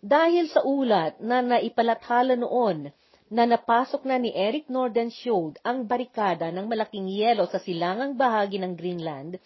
Dahil 0.00 0.48
sa 0.48 0.64
ulat 0.64 1.20
na 1.20 1.44
naipalathala 1.44 2.34
noon 2.34 2.88
na 3.30 3.46
napasok 3.46 4.02
na 4.08 4.18
ni 4.18 4.34
Eric 4.34 4.66
Nordenskjöld 4.66 5.62
ang 5.62 5.86
barikada 5.86 6.50
ng 6.50 6.66
malaking 6.66 7.06
yelo 7.06 7.46
sa 7.46 7.62
silangang 7.62 8.18
bahagi 8.18 8.58
ng 8.58 8.74
Greenland 8.74 9.38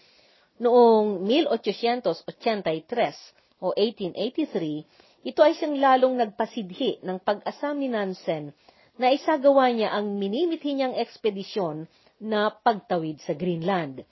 noong 0.62 1.26
1883 1.26 3.60
o 3.60 3.76
1883, 3.76 5.13
ito 5.24 5.40
ay 5.40 5.56
siyang 5.56 5.80
lalong 5.80 6.20
nagpasidhi 6.20 7.00
ng 7.00 7.16
pag-asam 7.24 7.80
ni 7.80 7.88
Nansen 7.88 8.52
na 9.00 9.08
isagawa 9.08 9.72
niya 9.72 9.96
ang 9.96 10.20
minimithi 10.20 10.76
niyang 10.76 10.92
ekspedisyon 11.00 11.88
na 12.20 12.52
pagtawid 12.52 13.24
sa 13.24 13.32
Greenland. 13.32 14.04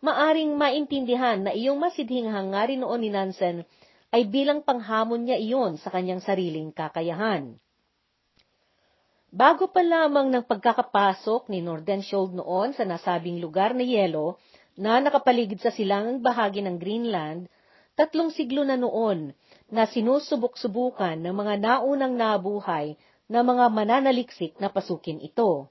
Maaring 0.00 0.56
maintindihan 0.56 1.44
na 1.44 1.52
iyong 1.52 1.76
masidhing 1.76 2.32
hangarin 2.32 2.80
noon 2.80 3.00
ni 3.04 3.12
Nansen 3.12 3.68
ay 4.08 4.24
bilang 4.24 4.64
panghamon 4.64 5.28
niya 5.28 5.36
iyon 5.36 5.76
sa 5.76 5.92
kanyang 5.92 6.24
sariling 6.24 6.72
kakayahan. 6.72 7.60
Bago 9.34 9.68
pa 9.68 9.82
lamang 9.82 10.30
ng 10.30 10.46
pagkakapasok 10.46 11.50
ni 11.52 11.60
Nordenskjold 11.60 12.38
noon 12.38 12.72
sa 12.72 12.88
nasabing 12.88 13.42
lugar 13.42 13.76
na 13.76 13.82
yelo 13.84 14.40
na 14.80 14.96
nakapaligid 15.02 15.60
sa 15.60 15.74
silangang 15.74 16.22
bahagi 16.22 16.62
ng 16.62 16.78
Greenland, 16.78 17.50
tatlong 17.98 18.30
siglo 18.30 18.62
na 18.62 18.78
noon 18.78 19.34
na 19.74 19.90
sinusubok-subukan 19.90 21.18
ng 21.18 21.34
mga 21.34 21.54
naunang 21.58 22.14
nabuhay 22.14 22.94
na 23.26 23.42
mga 23.42 23.66
mananaliksik 23.74 24.54
na 24.62 24.70
pasukin 24.70 25.18
ito. 25.18 25.66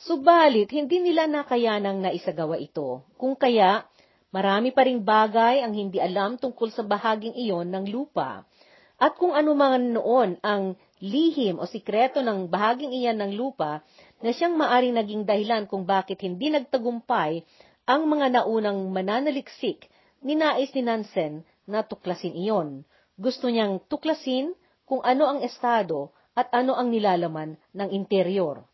Subalit, 0.00 0.72
hindi 0.72 1.04
nila 1.04 1.28
nakayanang 1.28 2.00
naisagawa 2.00 2.56
ito. 2.56 3.04
Kung 3.20 3.36
kaya, 3.36 3.84
marami 4.32 4.72
pa 4.72 4.88
ring 4.88 5.04
bagay 5.04 5.60
ang 5.60 5.76
hindi 5.76 6.00
alam 6.00 6.40
tungkol 6.40 6.72
sa 6.72 6.80
bahaging 6.80 7.36
iyon 7.36 7.68
ng 7.68 7.92
lupa. 7.92 8.48
At 8.96 9.20
kung 9.20 9.36
ano 9.36 9.52
man 9.52 9.92
noon 9.92 10.40
ang 10.40 10.80
lihim 11.04 11.60
o 11.60 11.68
sikreto 11.68 12.24
ng 12.24 12.48
bahaging 12.48 12.96
iyan 12.96 13.20
ng 13.20 13.32
lupa 13.36 13.84
na 14.24 14.32
siyang 14.32 14.56
maaring 14.56 14.96
naging 14.96 15.28
dahilan 15.28 15.68
kung 15.68 15.84
bakit 15.84 16.24
hindi 16.24 16.48
nagtagumpay 16.48 17.44
ang 17.84 18.08
mga 18.08 18.40
naunang 18.40 18.88
mananaliksik, 18.88 19.92
ninais 20.24 20.72
ni 20.72 20.80
Nansen 20.80 21.44
na 21.68 21.84
tuklasin 21.84 22.32
iyon. 22.32 22.88
Gusto 23.20 23.52
niyang 23.52 23.84
tuklasin 23.84 24.56
kung 24.88 25.04
ano 25.04 25.28
ang 25.28 25.44
estado 25.44 26.16
at 26.32 26.48
ano 26.56 26.72
ang 26.72 26.88
nilalaman 26.88 27.60
ng 27.76 27.88
interior. 27.92 28.64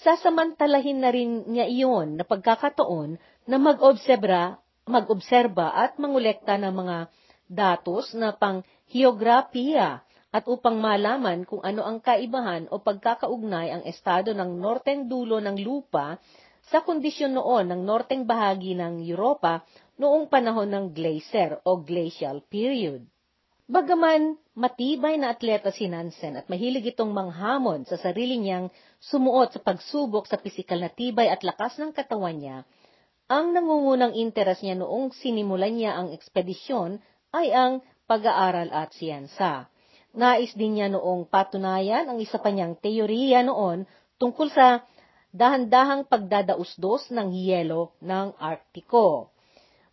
Sasamantalahin 0.00 1.04
na 1.04 1.12
rin 1.12 1.44
niya 1.44 1.68
iyon 1.68 2.16
na 2.16 2.24
pagkakataon 2.24 3.20
na 3.44 3.56
mag-obserba, 3.60 4.56
mag-obserba 4.88 5.68
at 5.76 6.00
mangolekta 6.00 6.56
ng 6.56 6.72
mga 6.72 6.98
datos 7.44 8.16
na 8.16 8.32
pang 8.32 8.64
geografiya 8.88 10.00
at 10.32 10.46
upang 10.48 10.80
malaman 10.80 11.44
kung 11.44 11.60
ano 11.60 11.84
ang 11.84 12.00
kaibahan 12.00 12.70
o 12.72 12.80
pagkakaugnay 12.80 13.68
ang 13.68 13.82
estado 13.84 14.32
ng 14.32 14.56
norteng 14.56 15.10
dulo 15.12 15.42
ng 15.42 15.60
lupa 15.60 16.16
sa 16.70 16.86
kondisyon 16.86 17.34
noon 17.34 17.66
ng 17.68 17.82
norteng 17.82 18.22
bahagi 18.24 18.78
ng 18.78 19.02
Europa 19.02 19.66
noong 20.00 20.32
panahon 20.32 20.72
ng 20.72 20.86
glacier 20.96 21.60
o 21.68 21.84
glacial 21.84 22.40
period. 22.48 23.04
Bagaman 23.68 24.40
matibay 24.56 25.20
na 25.20 25.36
atleta 25.36 25.68
si 25.70 25.86
Nansen 25.86 26.40
at 26.40 26.48
mahilig 26.48 26.96
itong 26.96 27.12
manghamon 27.12 27.84
sa 27.84 28.00
sarili 28.00 28.40
niyang 28.40 28.72
sumuot 28.98 29.54
sa 29.54 29.60
pagsubok 29.60 30.24
sa 30.26 30.40
pisikal 30.40 30.80
na 30.80 30.88
tibay 30.90 31.28
at 31.28 31.44
lakas 31.44 31.76
ng 31.78 31.92
katawan 31.92 32.40
niya, 32.40 32.58
ang 33.30 33.54
nangungunang 33.54 34.16
interes 34.18 34.58
niya 34.64 34.74
noong 34.74 35.14
sinimulan 35.14 35.76
niya 35.76 35.94
ang 35.94 36.10
ekspedisyon 36.10 36.98
ay 37.30 37.54
ang 37.54 37.78
pag-aaral 38.10 38.74
at 38.74 38.90
siyensa. 38.90 39.70
Nais 40.10 40.50
din 40.58 40.80
niya 40.80 40.90
noong 40.90 41.30
patunayan 41.30 42.10
ang 42.10 42.18
isa 42.18 42.42
pa 42.42 42.50
niyang 42.50 42.74
teorya 42.74 43.46
noon 43.46 43.86
tungkol 44.18 44.50
sa 44.50 44.82
dahan-dahang 45.30 46.10
pagdadausdos 46.10 47.14
ng 47.14 47.30
yelo 47.30 47.94
ng 48.02 48.34
Arktiko. 48.34 49.30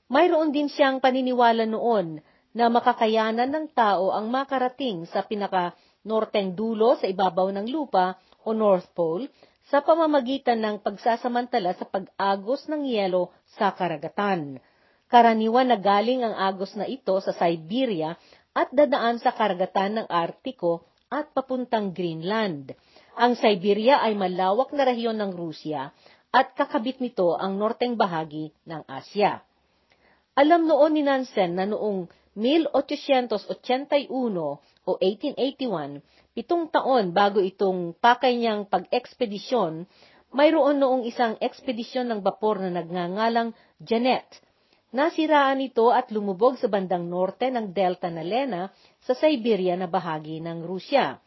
Mayroon 0.08 0.56
din 0.56 0.72
siyang 0.72 1.04
paniniwala 1.04 1.67
noon 1.67 2.24
na 2.56 2.72
makakayanan 2.72 3.52
ng 3.52 3.67
tao 3.76 4.15
ang 4.15 4.32
makarating 4.32 5.04
sa 5.12 5.28
pinaka-norteng 5.28 6.56
dulo 6.56 6.96
sa 6.96 7.12
ibabaw 7.12 7.52
ng 7.52 7.67
lupa 7.67 8.15
o 8.48 8.56
North 8.56 8.88
Pole 8.96 9.28
sa 9.67 9.84
pamamagitan 9.84 10.63
ng 10.63 10.80
pagsasamantala 10.80 11.76
sa 11.76 11.84
pag-agos 11.84 12.72
ng 12.72 12.88
yelo 12.88 13.36
sa 13.60 13.76
karagatan. 13.76 14.63
Karaniwan 15.12 15.76
na 15.76 15.78
galing 15.80 16.24
ang 16.24 16.36
agos 16.39 16.72
na 16.80 16.88
ito 16.88 17.20
sa 17.20 17.36
Siberia 17.36 18.15
at 18.56 18.72
dadaan 18.72 19.20
sa 19.20 19.36
karagatan 19.36 20.00
ng 20.00 20.08
Artiko 20.08 20.88
at 21.12 21.36
papuntang 21.36 21.91
Greenland. 21.91 22.72
Ang 23.20 23.36
Siberia 23.36 24.00
ay 24.00 24.15
malawak 24.15 24.72
na 24.72 24.88
rehiyon 24.88 25.20
ng 25.20 25.36
Rusya 25.36 25.91
at 26.32 26.56
kakabit 26.56 27.04
nito 27.04 27.36
ang 27.36 27.60
norteng 27.60 28.00
bahagi 28.00 28.56
ng 28.63 28.88
Asya. 28.88 29.46
Alam 30.38 30.69
noon 30.69 30.93
ni 30.93 31.02
Nansen 31.02 31.58
na 31.58 31.65
noong 31.65 32.06
1881 32.38 34.13
o 34.86 34.91
1881, 35.02 36.06
pitong 36.38 36.69
taon 36.69 37.10
bago 37.10 37.41
itong 37.41 37.97
pakay 37.97 38.38
niyang 38.38 38.69
pag-ekspedisyon, 38.69 39.89
mayroon 40.30 40.78
noong 40.78 41.10
isang 41.10 41.34
ekspedisyon 41.41 42.06
ng 42.13 42.21
bapor 42.21 42.62
na 42.62 42.69
nagngangalang 42.69 43.58
Janet 43.82 44.45
Nasiraan 44.88 45.60
ito 45.60 45.91
at 45.91 46.08
lumubog 46.15 46.56
sa 46.56 46.71
bandang 46.71 47.12
norte 47.12 47.52
ng 47.52 47.76
delta 47.76 48.08
na 48.08 48.23
Lena 48.23 48.71
sa 49.04 49.12
Siberia 49.12 49.76
na 49.76 49.91
bahagi 49.91 50.39
ng 50.39 50.63
Rusya. 50.63 51.19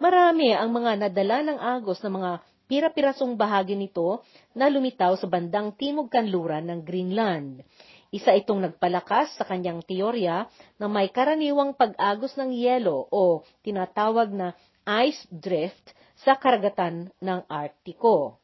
Marami 0.00 0.56
ang 0.56 0.72
mga 0.72 0.96
nadala 0.96 1.44
ng 1.44 1.58
agos 1.60 2.00
na 2.00 2.08
mga 2.08 2.32
pira-pirasong 2.64 3.36
bahagi 3.36 3.76
nito 3.76 4.24
na 4.56 4.72
lumitaw 4.72 5.20
sa 5.20 5.28
bandang 5.28 5.76
timog 5.76 6.08
kanluran 6.08 6.64
ng 6.64 6.80
Greenland. 6.80 7.60
Isa 8.14 8.30
itong 8.30 8.62
nagpalakas 8.62 9.34
sa 9.34 9.42
kanyang 9.42 9.82
teorya 9.82 10.46
na 10.78 10.86
may 10.86 11.10
karaniwang 11.10 11.74
pag-agos 11.74 12.38
ng 12.38 12.54
yelo 12.54 13.10
o 13.10 13.42
tinatawag 13.66 14.30
na 14.30 14.54
ice 14.86 15.26
drift 15.34 15.90
sa 16.22 16.38
karagatan 16.38 17.10
ng 17.18 17.40
Artiko. 17.50 18.38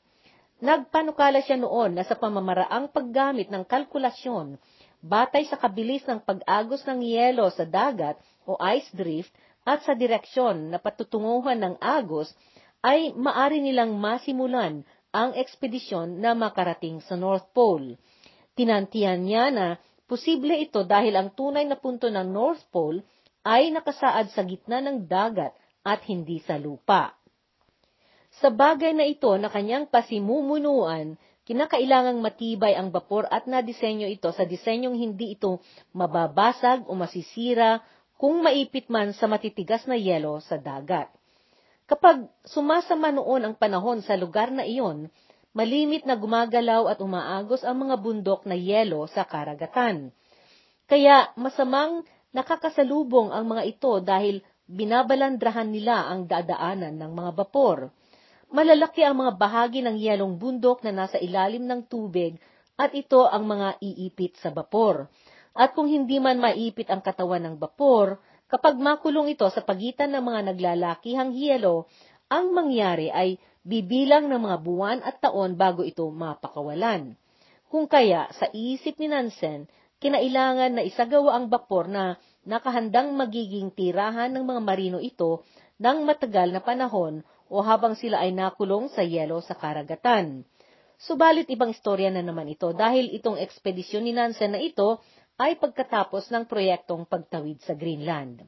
Nagpanukala 0.59 1.39
siya 1.47 1.55
noon 1.55 1.95
na 1.95 2.03
sa 2.03 2.19
pamamaraang 2.19 2.91
paggamit 2.91 3.47
ng 3.47 3.63
kalkulasyon, 3.63 4.59
batay 5.07 5.47
sa 5.47 5.55
kabilis 5.55 6.03
ng 6.03 6.19
pag-agos 6.19 6.83
ng 6.91 7.07
yelo 7.07 7.47
sa 7.55 7.63
dagat 7.63 8.19
o 8.51 8.59
ice 8.75 8.91
drift 8.91 9.31
at 9.63 9.87
sa 9.87 9.95
direksyon 9.95 10.75
na 10.75 10.83
patutunguhan 10.83 11.63
ng 11.63 11.75
agos, 11.79 12.35
ay 12.83 13.15
maari 13.15 13.63
nilang 13.63 13.95
masimulan 13.95 14.83
ang 15.15 15.31
ekspedisyon 15.39 16.19
na 16.19 16.35
makarating 16.35 16.99
sa 17.07 17.15
North 17.15 17.47
Pole. 17.55 17.95
Tinantiyan 18.59 19.21
niya 19.25 19.45
na 19.55 19.67
posible 20.11 20.59
ito 20.59 20.83
dahil 20.83 21.15
ang 21.15 21.31
tunay 21.35 21.63
na 21.67 21.79
punto 21.79 22.11
ng 22.11 22.27
North 22.27 22.67
Pole 22.75 23.07
ay 23.47 23.73
nakasaad 23.73 24.35
sa 24.35 24.43
gitna 24.45 24.83
ng 24.85 25.07
dagat 25.07 25.55
at 25.87 26.05
hindi 26.05 26.43
sa 26.45 26.61
lupa. 26.61 27.17
Sa 28.39 28.53
bagay 28.53 28.95
na 28.95 29.09
ito 29.09 29.31
na 29.41 29.51
kanyang 29.51 29.89
pasimumunuan, 29.91 31.19
kinakailangang 31.49 32.23
matibay 32.23 32.79
ang 32.79 32.95
bapor 32.95 33.27
at 33.27 33.51
nadisenyo 33.51 34.07
ito 34.07 34.31
sa 34.31 34.47
disenyong 34.47 34.95
hindi 34.95 35.35
ito 35.35 35.59
mababasag 35.97 36.87
o 36.87 36.95
masisira 36.95 37.83
kung 38.21 38.45
maipit 38.45 38.87
man 38.93 39.17
sa 39.17 39.27
matitigas 39.27 39.89
na 39.89 39.97
yelo 39.97 40.39
sa 40.45 40.61
dagat. 40.61 41.09
Kapag 41.91 42.31
sumasama 42.47 43.11
noon 43.11 43.51
ang 43.51 43.55
panahon 43.59 43.99
sa 44.05 44.15
lugar 44.15 44.55
na 44.55 44.63
iyon, 44.63 45.11
malimit 45.51 46.07
na 46.07 46.15
gumagalaw 46.15 46.87
at 46.87 46.99
umaagos 47.03 47.67
ang 47.67 47.87
mga 47.87 47.97
bundok 47.99 48.47
na 48.47 48.55
yelo 48.55 49.07
sa 49.11 49.27
karagatan. 49.27 50.15
Kaya 50.87 51.31
masamang 51.39 52.07
nakakasalubong 52.31 53.35
ang 53.35 53.47
mga 53.51 53.63
ito 53.67 53.93
dahil 54.03 54.43
binabalandrahan 54.71 55.67
nila 55.67 56.07
ang 56.07 56.31
dadaanan 56.31 56.95
ng 56.95 57.13
mga 57.15 57.31
bapor. 57.35 57.91
Malalaki 58.51 59.03
ang 59.03 59.23
mga 59.23 59.39
bahagi 59.39 59.83
ng 59.83 59.99
yelong 59.99 60.39
bundok 60.39 60.83
na 60.87 60.91
nasa 60.95 61.19
ilalim 61.19 61.67
ng 61.67 61.87
tubig 61.87 62.39
at 62.79 62.95
ito 62.95 63.27
ang 63.27 63.47
mga 63.47 63.79
iipit 63.83 64.39
sa 64.39 64.51
bapor. 64.55 65.11
At 65.55 65.75
kung 65.75 65.91
hindi 65.91 66.23
man 66.23 66.39
maipit 66.39 66.91
ang 66.91 67.03
katawan 67.03 67.43
ng 67.43 67.57
bapor, 67.59 68.23
kapag 68.47 68.79
makulong 68.79 69.35
ito 69.35 69.47
sa 69.51 69.63
pagitan 69.63 70.15
ng 70.15 70.23
mga 70.23 70.41
naglalakihang 70.55 71.35
yelo, 71.35 71.91
ang 72.31 72.55
mangyari 72.55 73.11
ay 73.11 73.39
bibilang 73.67 74.29
ng 74.29 74.41
mga 74.41 74.59
buwan 74.65 74.99
at 75.05 75.21
taon 75.21 75.57
bago 75.57 75.85
ito 75.85 76.09
mapakawalan. 76.09 77.17
Kung 77.71 77.87
kaya, 77.87 78.27
sa 78.35 78.51
isip 78.51 78.99
ni 78.99 79.07
Nansen, 79.07 79.71
kinailangan 80.01 80.81
na 80.81 80.83
isagawa 80.83 81.39
ang 81.39 81.53
bapor 81.53 81.87
na 81.87 82.19
nakahandang 82.43 83.13
magiging 83.15 83.71
tirahan 83.71 84.33
ng 84.33 84.45
mga 84.49 84.61
marino 84.65 84.99
ito 84.99 85.45
ng 85.77 86.03
matagal 86.03 86.51
na 86.51 86.61
panahon 86.65 87.23
o 87.53 87.61
habang 87.61 87.95
sila 87.95 88.25
ay 88.25 88.33
nakulong 88.33 88.89
sa 88.91 89.05
yelo 89.05 89.39
sa 89.45 89.55
karagatan. 89.55 90.43
Subalit 91.01 91.49
ibang 91.49 91.73
istorya 91.73 92.13
na 92.13 92.21
naman 92.21 92.49
ito 92.49 92.73
dahil 92.77 93.09
itong 93.17 93.41
ekspedisyon 93.41 94.05
ni 94.05 94.13
Nansen 94.13 94.53
na 94.53 94.61
ito 94.61 95.01
ay 95.41 95.57
pagkatapos 95.57 96.29
ng 96.29 96.45
proyektong 96.45 97.09
pagtawid 97.09 97.65
sa 97.65 97.73
Greenland. 97.73 98.45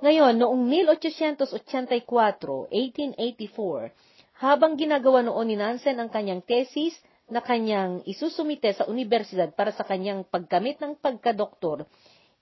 Ngayon, 0.00 0.40
noong 0.40 0.64
1884, 0.96 2.08
1884, 2.08 4.40
habang 4.40 4.80
ginagawa 4.80 5.20
noon 5.20 5.52
ni 5.52 5.60
Nansen 5.60 6.00
ang 6.00 6.08
kanyang 6.08 6.40
thesis 6.40 6.96
na 7.28 7.44
kanyang 7.44 8.00
isusumite 8.08 8.72
sa 8.72 8.88
universidad 8.88 9.52
para 9.52 9.76
sa 9.76 9.84
kanyang 9.84 10.24
pagkamit 10.24 10.80
ng 10.80 10.96
pagkadoktor, 10.96 11.84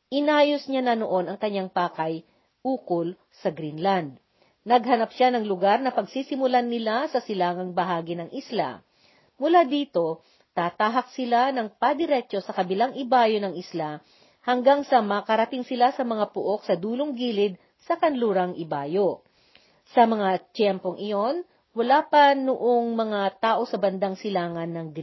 inayos 0.07 0.71
niya 0.71 0.87
na 0.87 0.95
noon 0.95 1.27
ang 1.27 1.35
kanyang 1.35 1.67
pakay 1.67 2.23
ukol 2.63 3.19
sa 3.43 3.51
Greenland. 3.51 4.23
Naghanap 4.63 5.11
siya 5.11 5.35
ng 5.35 5.43
lugar 5.43 5.83
na 5.83 5.91
pagsisimulan 5.91 6.71
nila 6.71 7.11
sa 7.11 7.19
silangang 7.19 7.75
bahagi 7.75 8.15
ng 8.15 8.31
isla. 8.39 8.87
Mula 9.35 9.67
dito, 9.67 10.23
tatahak 10.55 11.11
sila 11.11 11.51
ng 11.51 11.75
padiretso 11.75 12.39
sa 12.39 12.55
kabilang 12.55 12.95
ibayo 12.95 13.43
ng 13.43 13.59
isla 13.59 13.99
hanggang 14.49 14.81
sa 14.89 15.05
makarating 15.05 15.61
sila 15.69 15.93
sa 15.93 16.09
mga 16.09 16.33
puok 16.33 16.65
sa 16.65 16.73
dulong 16.73 17.13
gilid 17.13 17.61
sa 17.85 18.01
kanlurang 18.01 18.57
ibayo. 18.57 19.21
Sa 19.93 20.09
mga 20.09 20.41
tiyempong 20.57 20.97
iyon, 20.97 21.45
wala 21.77 22.09
pa 22.09 22.33
noong 22.33 22.97
mga 22.97 23.21
tao 23.45 23.69
sa 23.69 23.77
bandang 23.77 24.17
silangan 24.17 24.73
ng 24.73 24.97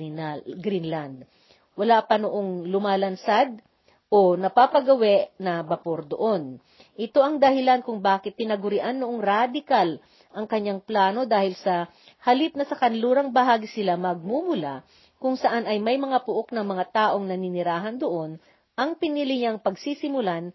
Greenland. 0.58 1.30
Wala 1.78 2.02
pa 2.02 2.18
noong 2.18 2.66
lumalansad 2.66 3.62
o 4.10 4.34
napapagawi 4.34 5.38
na 5.38 5.62
bapor 5.62 6.10
doon. 6.10 6.58
Ito 6.98 7.22
ang 7.22 7.38
dahilan 7.38 7.86
kung 7.86 8.02
bakit 8.02 8.34
tinagurian 8.40 8.98
noong 8.98 9.22
radikal 9.22 10.02
ang 10.34 10.50
kanyang 10.50 10.82
plano 10.82 11.30
dahil 11.30 11.54
sa 11.54 11.86
halip 12.26 12.58
na 12.58 12.66
sa 12.66 12.80
kanlurang 12.80 13.30
bahagi 13.30 13.70
sila 13.70 13.94
magmumula 13.94 14.82
kung 15.22 15.38
saan 15.38 15.66
ay 15.70 15.80
may 15.80 15.98
mga 15.98 16.22
puok 16.28 16.54
ng 16.54 16.66
mga 16.66 16.86
taong 16.92 17.26
naninirahan 17.26 17.98
doon, 17.98 18.38
ang 18.76 19.00
pinili 19.00 19.40
niyang 19.40 19.64
pagsisimulan 19.64 20.52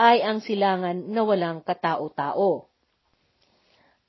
ay 0.00 0.22
ang 0.26 0.42
silangan 0.42 1.06
na 1.10 1.22
walang 1.22 1.62
katao-tao. 1.62 2.66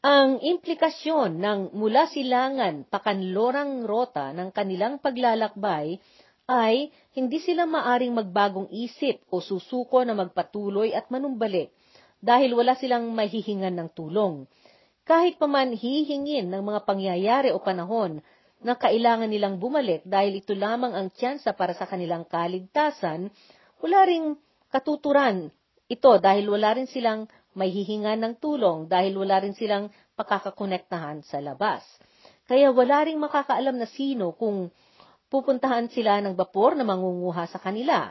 Ang 0.02 0.41
implikasyon 0.41 1.38
ng 1.38 1.60
mula 1.78 2.10
silangan 2.10 2.89
pakanlorang 2.89 3.86
rota 3.86 4.34
ng 4.34 4.50
kanilang 4.50 4.97
paglalakbay 4.97 6.02
ay 6.50 6.89
hindi 7.13 7.38
sila 7.38 7.69
maaring 7.69 8.17
magbagong 8.17 8.74
isip 8.74 9.21
o 9.30 9.45
susuko 9.45 10.02
na 10.02 10.17
magpatuloy 10.17 10.89
at 10.97 11.06
manumbalik 11.13 11.69
dahil 12.17 12.58
wala 12.58 12.74
silang 12.74 13.13
mahihingan 13.13 13.78
ng 13.78 13.89
tulong. 13.93 14.50
Kahit 15.06 15.38
paman 15.38 15.78
hihingin 15.78 16.50
ng 16.50 16.62
mga 16.65 16.82
pangyayari 16.82 17.50
o 17.54 17.62
panahon 17.62 18.26
na 18.62 18.78
kailangan 18.78 19.30
nilang 19.30 19.58
bumalik 19.58 20.06
dahil 20.06 20.41
ito 20.41 20.54
lamang 20.54 20.93
ang 20.93 21.08
tsansa 21.13 21.58
para 21.58 21.74
sa 21.74 21.89
kanilang 21.89 22.30
kaligtasan, 22.30 23.34
wala 23.82 24.00
ring 24.06 24.38
katuturan 24.69 25.50
ito 25.91 26.12
dahil 26.24 26.47
wala 26.47 26.80
rin 26.80 26.88
silang 26.88 27.28
may 27.52 27.67
hihinga 27.67 28.15
ng 28.15 28.39
tulong 28.39 28.88
dahil 28.88 29.19
wala 29.19 29.43
rin 29.43 29.52
silang 29.52 29.91
pakakakonektahan 30.15 31.19
sa 31.28 31.43
labas. 31.43 31.84
Kaya 32.47 32.71
wala 32.71 33.04
ring 33.04 33.19
makakaalam 33.19 33.76
na 33.76 33.88
sino 33.91 34.32
kung 34.39 34.71
pupuntahan 35.28 35.91
sila 35.91 36.24
ng 36.24 36.39
bapor 36.39 36.80
na 36.80 36.88
mangunguha 36.88 37.43
sa 37.52 37.60
kanila. 37.60 38.08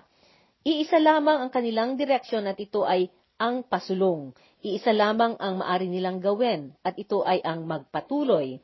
Iisa 0.60 1.00
lamang 1.00 1.40
ang 1.40 1.50
kanilang 1.52 1.96
direksyon 1.96 2.44
at 2.52 2.60
ito 2.60 2.84
ay 2.84 3.08
ang 3.40 3.64
pasulong. 3.64 4.36
Iisa 4.60 4.92
lamang 4.92 5.40
ang 5.40 5.64
maari 5.64 5.88
nilang 5.88 6.20
gawin 6.20 6.76
at 6.84 7.00
ito 7.00 7.24
ay 7.24 7.40
ang 7.40 7.64
magpatuloy. 7.64 8.60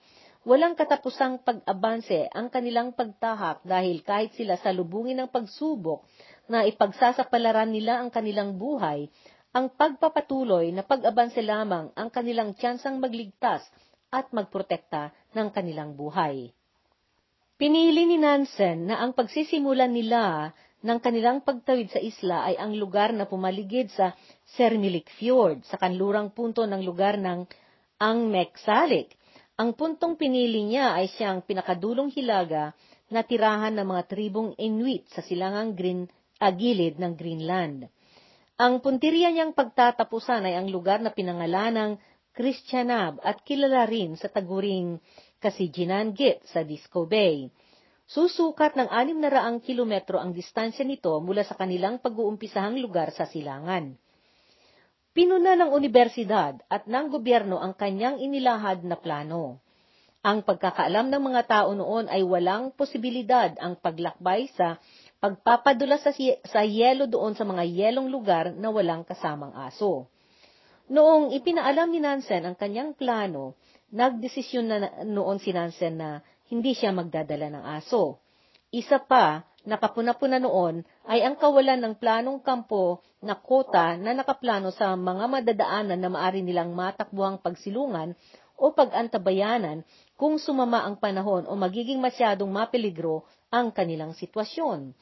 Walang 0.47 0.79
katapusang 0.79 1.43
pag-abanse 1.43 2.31
ang 2.31 2.47
kanilang 2.47 2.95
pagtahak 2.95 3.67
dahil 3.67 3.99
kahit 4.07 4.31
sila 4.39 4.55
sa 4.55 4.71
lubungin 4.71 5.19
ng 5.19 5.27
pagsubok 5.27 6.07
na 6.47 6.63
ipagsasapalaran 6.63 7.67
nila 7.67 7.99
ang 7.99 8.15
kanilang 8.15 8.55
buhay, 8.55 9.11
ang 9.51 9.75
pagpapatuloy 9.75 10.71
na 10.71 10.87
pag-abanse 10.87 11.43
lamang 11.43 11.91
ang 11.99 12.15
kanilang 12.15 12.55
tsansang 12.55 13.03
magligtas 13.03 13.67
at 14.15 14.31
magprotekta 14.31 15.11
ng 15.35 15.51
kanilang 15.51 15.99
buhay. 15.99 16.55
Pinili 17.59 18.07
ni 18.07 18.15
Nansen 18.15 18.87
na 18.87 19.03
ang 19.03 19.19
pagsisimulan 19.19 19.91
nila 19.91 20.55
ng 20.79 20.99
kanilang 21.03 21.43
pagtawid 21.43 21.91
sa 21.91 21.99
isla 21.99 22.47
ay 22.47 22.55
ang 22.55 22.79
lugar 22.79 23.11
na 23.11 23.27
pumaligid 23.27 23.91
sa 23.91 24.15
Sermilik 24.55 25.11
Fjord, 25.19 25.67
sa 25.67 25.75
kanlurang 25.75 26.31
punto 26.31 26.63
ng 26.63 26.87
lugar 26.87 27.19
ng 27.19 27.49
Angmeksalik. 27.99 29.16
Ang 29.57 29.73
puntong 29.73 30.21
pinili 30.21 30.69
niya 30.69 31.01
ay 31.01 31.09
siyang 31.17 31.41
pinakadulong 31.41 32.13
hilaga 32.13 32.77
na 33.09 33.25
tirahan 33.25 33.73
ng 33.73 33.89
mga 33.89 34.03
tribong 34.05 34.53
Inuit 34.61 35.09
sa 35.09 35.25
silangang 35.25 35.73
Green, 35.73 36.05
uh, 36.45 36.53
gilid 36.53 37.01
ng 37.01 37.17
Greenland. 37.17 37.89
Ang 38.61 38.85
puntirya 38.85 39.33
niyang 39.33 39.57
pagtatapusan 39.57 40.45
ay 40.45 40.61
ang 40.61 40.69
lugar 40.69 41.01
na 41.01 41.09
pinangalan 41.09 41.73
ng 41.73 41.93
Christianab 42.37 43.17
at 43.25 43.41
kilala 43.49 43.89
rin 43.89 44.21
sa 44.21 44.29
taguring 44.29 45.01
Kasiginaangit 45.41 46.45
sa 46.53 46.61
Disco 46.61 47.09
Bay. 47.09 47.49
Susukat 48.05 48.77
ng 48.77 48.93
600 48.93 49.65
kilometro 49.65 50.21
ang 50.21 50.37
distansya 50.37 50.85
nito 50.85 51.17
mula 51.25 51.41
sa 51.49 51.57
kanilang 51.57 51.97
pag-uumpisahang 52.05 52.77
lugar 52.77 53.09
sa 53.09 53.25
silangan. 53.25 53.97
Pinuna 55.17 55.57
ng 55.57 55.73
universidad 55.73 56.61
at 56.69 56.85
ng 56.85 57.09
gobyerno 57.09 57.57
ang 57.57 57.73
kanyang 57.73 58.21
inilahad 58.21 58.85
na 58.85 59.01
plano. 59.01 59.65
Ang 60.21 60.45
pagkakaalam 60.45 61.09
ng 61.09 61.23
mga 61.33 61.43
tao 61.49 61.73
noon 61.73 62.05
ay 62.13 62.21
walang 62.21 62.69
posibilidad 62.77 63.49
ang 63.57 63.81
paglakbay 63.81 64.53
sa 64.53 64.77
pagpapadula 65.17 65.97
sa, 66.05 66.13
sa 66.45 66.61
yelo 66.69 67.09
doon 67.09 67.33
sa 67.33 67.49
mga 67.49 67.65
yelong 67.65 68.13
lugar 68.13 68.53
na 68.61 68.69
walang 68.69 69.09
kasamang 69.09 69.57
aso. 69.57 70.05
Noong 70.93 71.33
ipinaalam 71.33 71.97
ni 71.97 72.05
Nansen 72.05 72.45
ang 72.45 72.53
kanyang 72.53 72.93
plano, 72.93 73.57
nagdesisyon 73.97 74.69
na 74.69 75.01
noon 75.01 75.41
si 75.41 75.49
Nansen 75.49 75.97
na 75.97 76.21
hindi 76.53 76.77
siya 76.77 76.93
magdadala 76.93 77.49
ng 77.57 77.65
aso. 77.65 78.21
Isa 78.69 79.01
pa, 79.01 79.49
nakapuna-puna 79.67 80.39
noon 80.39 80.87
ay 81.11 81.27
ang 81.27 81.35
kawalan 81.35 81.83
ng 81.83 81.95
planong 81.99 82.39
kampo 82.41 83.03
na 83.19 83.35
kota 83.35 83.99
na 83.99 84.15
nakaplano 84.15 84.71
sa 84.71 84.95
mga 84.95 85.27
madadaanan 85.27 85.99
na 85.99 86.09
maari 86.09 86.41
nilang 86.47 86.73
matakbuhang 86.73 87.43
pagsilungan 87.43 88.15
o 88.57 88.73
pag-antabayanan 88.73 89.83
kung 90.17 90.39
sumama 90.39 90.87
ang 90.87 90.97
panahon 90.97 91.45
o 91.45 91.53
magiging 91.59 92.01
masyadong 92.01 92.49
mapeligro 92.49 93.27
ang 93.51 93.75
kanilang 93.75 94.15
sitwasyon. 94.15 94.95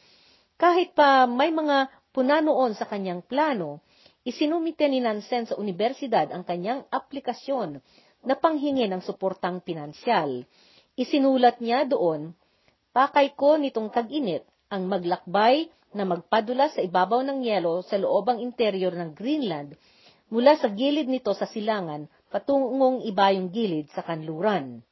Kahit 0.57 0.97
pa 0.97 1.29
may 1.29 1.53
mga 1.53 1.93
puna 2.11 2.41
noon 2.41 2.73
sa 2.75 2.89
kanyang 2.89 3.23
plano, 3.23 3.85
isinumite 4.25 4.89
ni 4.89 5.05
Nansen 5.05 5.45
sa 5.45 5.55
universidad 5.61 6.33
ang 6.33 6.43
kanyang 6.43 6.89
aplikasyon 6.89 7.79
na 8.25 8.35
panghingi 8.35 8.89
ng 8.89 9.05
suportang 9.05 9.61
pinansyal. 9.61 10.49
Isinulat 10.97 11.61
niya 11.61 11.85
doon, 11.85 12.33
pakay 12.97 13.37
ko 13.37 13.61
nitong 13.61 13.93
tag-init 13.93 14.47
ang 14.75 14.91
maglakbay 14.91 15.71
na 15.95 16.03
magpadula 16.03 16.67
sa 16.75 16.83
ibabaw 16.83 17.23
ng 17.23 17.47
yelo 17.47 17.87
sa 17.87 17.95
loobang 17.95 18.43
interior 18.43 18.91
ng 18.91 19.15
Greenland 19.15 19.79
mula 20.35 20.59
sa 20.59 20.67
gilid 20.67 21.07
nito 21.07 21.31
sa 21.31 21.47
silangan 21.47 22.11
patungong 22.35 23.07
ibayong 23.07 23.55
gilid 23.55 23.87
sa 23.95 24.03
kanluran. 24.03 24.83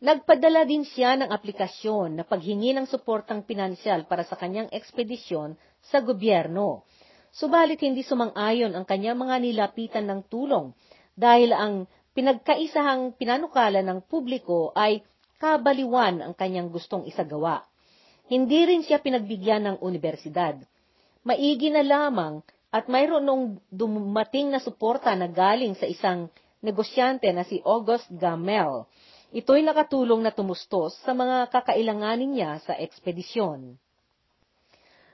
Nagpadala 0.00 0.68
din 0.68 0.84
siya 0.84 1.16
ng 1.16 1.32
aplikasyon 1.32 2.20
na 2.20 2.24
paghingi 2.24 2.76
ng 2.76 2.88
suportang 2.88 3.44
pinansyal 3.44 4.04
para 4.04 4.24
sa 4.24 4.36
kanyang 4.36 4.68
ekspedisyon 4.72 5.56
sa 5.80 6.04
gobyerno. 6.04 6.84
Subalit 7.32 7.80
hindi 7.80 8.04
sumang-ayon 8.04 8.76
ang 8.76 8.84
kanyang 8.84 9.16
mga 9.16 9.36
nilapitan 9.40 10.08
ng 10.08 10.20
tulong 10.28 10.72
dahil 11.16 11.52
ang 11.52 11.84
pinagkaisahang 12.12 13.16
pinanukala 13.16 13.80
ng 13.84 14.04
publiko 14.04 14.72
ay 14.76 15.04
kabaliwan 15.40 16.20
ang 16.20 16.32
kanyang 16.36 16.68
gustong 16.68 17.08
isagawa. 17.08 17.69
Hindi 18.30 18.62
rin 18.62 18.86
siya 18.86 19.02
pinagbigyan 19.02 19.66
ng 19.66 19.76
universidad. 19.82 20.62
Maigi 21.26 21.74
na 21.74 21.82
lamang 21.82 22.46
at 22.70 22.86
mayroon 22.86 23.26
nung 23.26 23.44
dumating 23.68 24.54
na 24.54 24.62
suporta 24.62 25.10
na 25.18 25.26
galing 25.26 25.74
sa 25.74 25.90
isang 25.90 26.30
negosyante 26.62 27.26
na 27.34 27.42
si 27.42 27.58
August 27.66 28.06
Gamel 28.14 28.86
Ito'y 29.30 29.62
nakatulong 29.62 30.26
na 30.26 30.34
tumustos 30.34 30.98
sa 31.06 31.14
mga 31.14 31.54
kakailanganin 31.54 32.34
niya 32.34 32.58
sa 32.66 32.74
ekspedisyon. 32.74 33.78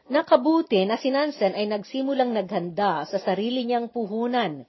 Nakabuti 0.09 0.89
na 0.89 0.97
si 0.97 1.13
Nansen 1.13 1.53
ay 1.53 1.69
nagsimulang 1.69 2.33
naghanda 2.33 3.05
sa 3.05 3.21
sarili 3.21 3.69
niyang 3.69 3.93
puhunan 3.93 4.65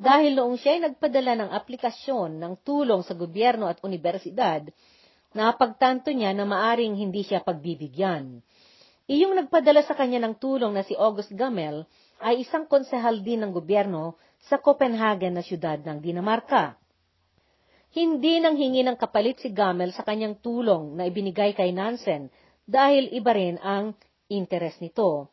dahil 0.00 0.32
noong 0.32 0.56
siya 0.56 0.80
ay 0.80 0.82
nagpadala 0.88 1.32
ng 1.36 1.50
aplikasyon 1.52 2.40
ng 2.40 2.54
tulong 2.64 3.04
sa 3.04 3.12
gobyerno 3.12 3.68
at 3.68 3.84
universidad, 3.84 4.64
napagtanto 5.36 6.08
niya 6.10 6.32
na 6.32 6.48
maaring 6.48 6.96
hindi 6.96 7.20
siya 7.20 7.44
pagbibigyan. 7.44 8.40
Iyong 9.06 9.38
nagpadala 9.38 9.86
sa 9.86 9.94
kanya 9.94 10.18
ng 10.26 10.40
tulong 10.40 10.74
na 10.74 10.82
si 10.82 10.96
August 10.98 11.30
Gamel 11.36 11.86
ay 12.18 12.42
isang 12.42 12.66
konsehal 12.66 13.22
din 13.22 13.44
ng 13.44 13.52
gobyerno 13.54 14.18
sa 14.48 14.58
Copenhagen 14.58 15.36
na 15.36 15.44
siyudad 15.44 15.78
ng 15.78 16.02
Dinamarca. 16.02 16.74
Hindi 17.94 18.42
nang 18.42 18.58
hingi 18.58 18.82
ng 18.82 18.98
kapalit 18.98 19.38
si 19.38 19.54
Gamel 19.54 19.94
sa 19.94 20.02
kanyang 20.02 20.42
tulong 20.42 20.98
na 20.98 21.06
ibinigay 21.06 21.54
kay 21.54 21.70
Nansen 21.70 22.32
dahil 22.66 23.14
iba 23.14 23.30
rin 23.30 23.62
ang 23.62 23.94
interes 24.26 24.74
nito. 24.82 25.30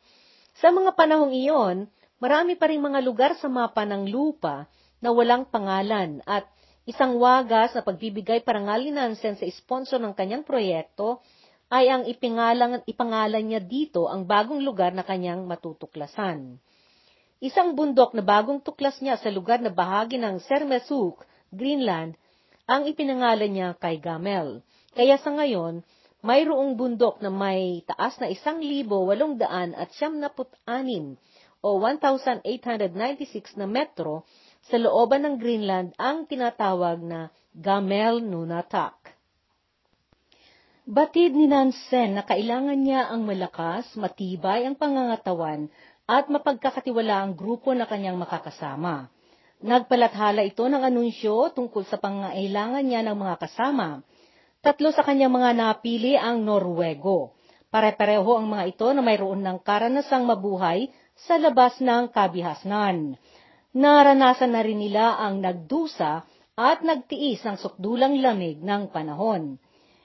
Sa 0.62 0.70
mga 0.70 0.94
panahong 0.94 1.34
iyon, 1.34 1.90
marami 2.22 2.54
pa 2.54 2.70
rin 2.70 2.78
mga 2.78 3.02
lugar 3.02 3.34
sa 3.42 3.50
mapa 3.50 3.82
ng 3.82 4.06
lupa 4.06 4.70
na 5.02 5.10
walang 5.10 5.50
pangalan 5.50 6.22
at 6.24 6.46
isang 6.84 7.16
wagas 7.16 7.72
na 7.72 7.80
pagbibigay 7.80 8.44
parangal 8.44 8.84
ni 8.84 8.92
Nansen 8.92 9.40
sa 9.40 9.44
sponsor 9.48 9.96
ng 10.00 10.12
kanyang 10.12 10.44
proyekto 10.44 11.24
ay 11.72 11.88
ang 11.88 12.04
ipingalan, 12.04 12.84
ipangalan 12.84 13.44
niya 13.44 13.60
dito 13.64 14.04
ang 14.04 14.28
bagong 14.28 14.60
lugar 14.60 14.92
na 14.92 15.00
kanyang 15.00 15.48
matutuklasan. 15.48 16.60
Isang 17.40 17.72
bundok 17.72 18.12
na 18.12 18.20
bagong 18.20 18.60
tuklas 18.60 19.00
niya 19.00 19.16
sa 19.16 19.32
lugar 19.32 19.64
na 19.64 19.72
bahagi 19.72 20.20
ng 20.20 20.40
Sermesuk, 20.44 21.24
Greenland, 21.50 22.16
ang 22.64 22.88
ipinangalan 22.88 23.50
niya 23.52 23.68
kay 23.76 24.00
Gamel. 24.00 24.64
Kaya 24.96 25.20
sa 25.20 25.32
ngayon, 25.32 25.84
mayroong 26.24 26.76
bundok 26.76 27.20
na 27.20 27.28
may 27.28 27.84
taas 27.84 28.16
na 28.16 28.32
isang 28.32 28.64
libo 28.64 29.04
walong 29.04 29.36
daan 29.36 29.76
at 29.76 29.92
siyam 29.92 30.20
anim 30.64 31.20
o 31.64 31.80
1,896 31.80 33.60
na 33.60 33.68
metro 33.68 34.24
sa 34.68 34.76
looban 34.80 35.28
ng 35.28 35.36
Greenland 35.36 35.92
ang 36.00 36.24
tinatawag 36.24 37.00
na 37.04 37.28
Gamel 37.52 38.24
Nunatak. 38.24 39.14
Batid 40.84 41.32
ni 41.32 41.48
Nansen 41.48 42.16
na 42.16 42.28
kailangan 42.28 42.76
niya 42.76 43.08
ang 43.08 43.24
malakas, 43.24 43.88
matibay 43.96 44.68
ang 44.68 44.76
pangangatawan 44.76 45.72
at 46.04 46.28
mapagkakatiwala 46.28 47.24
ang 47.24 47.32
grupo 47.32 47.72
na 47.72 47.88
kanyang 47.88 48.20
makakasama. 48.20 49.08
Nagpalathala 49.64 50.44
ito 50.44 50.68
ng 50.68 50.84
anunsyo 50.84 51.48
tungkol 51.56 51.88
sa 51.88 51.96
pangailangan 51.96 52.84
niya 52.84 53.00
ng 53.00 53.16
mga 53.16 53.36
kasama. 53.40 54.04
Tatlo 54.60 54.92
sa 54.92 55.00
kanyang 55.00 55.32
mga 55.32 55.50
napili 55.56 56.20
ang 56.20 56.44
Norwego. 56.44 57.32
Pare-pareho 57.72 58.36
ang 58.36 58.44
mga 58.44 58.64
ito 58.76 58.88
na 58.92 59.00
mayroon 59.00 59.40
ng 59.40 59.64
karanasang 59.64 60.28
mabuhay 60.28 60.92
sa 61.16 61.40
labas 61.40 61.80
ng 61.80 62.12
kabihasnan. 62.12 63.16
Naranasan 63.74 64.54
na 64.54 64.62
rin 64.62 64.78
nila 64.78 65.18
ang 65.18 65.42
nagdusa 65.42 66.22
at 66.54 66.78
nagtiis 66.86 67.42
ng 67.42 67.58
sukdulang 67.58 68.22
lamig 68.22 68.62
ng 68.62 68.94
panahon. 68.94 69.58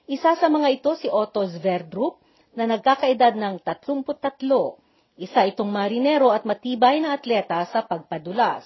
Isa 0.10 0.34
sa 0.34 0.50
mga 0.50 0.82
ito 0.82 0.98
si 0.98 1.06
Otto 1.06 1.46
Sverdrup 1.46 2.18
na 2.58 2.66
nagkakaedad 2.66 3.38
ng 3.38 3.62
33. 3.62 5.22
Isa 5.22 5.46
itong 5.46 5.70
marinero 5.70 6.34
at 6.34 6.50
matibay 6.50 6.98
na 6.98 7.14
atleta 7.14 7.62
sa 7.70 7.86
pagpadulas. 7.86 8.66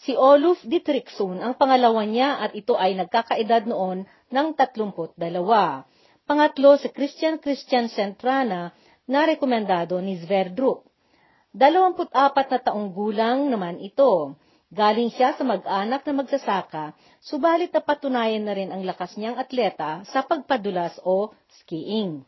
Si 0.00 0.16
Oluf 0.16 0.56
Dietrichson 0.64 1.44
ang 1.44 1.60
pangalawa 1.60 2.00
niya 2.08 2.40
at 2.40 2.56
ito 2.56 2.80
ay 2.80 2.96
nagkakaedad 2.96 3.68
noon 3.68 4.08
ng 4.32 4.46
32. 4.56 5.20
Pangatlo 6.24 6.80
si 6.80 6.88
Christian 6.88 7.36
Christian 7.36 7.92
Centrana 7.92 8.72
na 9.04 9.28
rekomendado 9.28 10.00
ni 10.00 10.16
Sverdrup. 10.16 10.89
24 11.50 12.06
na 12.46 12.58
taong 12.62 12.94
gulang 12.94 13.50
naman 13.50 13.82
ito. 13.82 14.38
Galing 14.70 15.10
siya 15.10 15.34
sa 15.34 15.42
mag-anak 15.42 16.06
na 16.06 16.14
magsasaka, 16.22 16.94
subalit 17.18 17.74
napatunayan 17.74 18.46
na 18.46 18.54
rin 18.54 18.70
ang 18.70 18.86
lakas 18.86 19.18
niyang 19.18 19.34
atleta 19.34 20.06
sa 20.06 20.22
pagpadulas 20.22 21.02
o 21.02 21.34
skiing. 21.58 22.22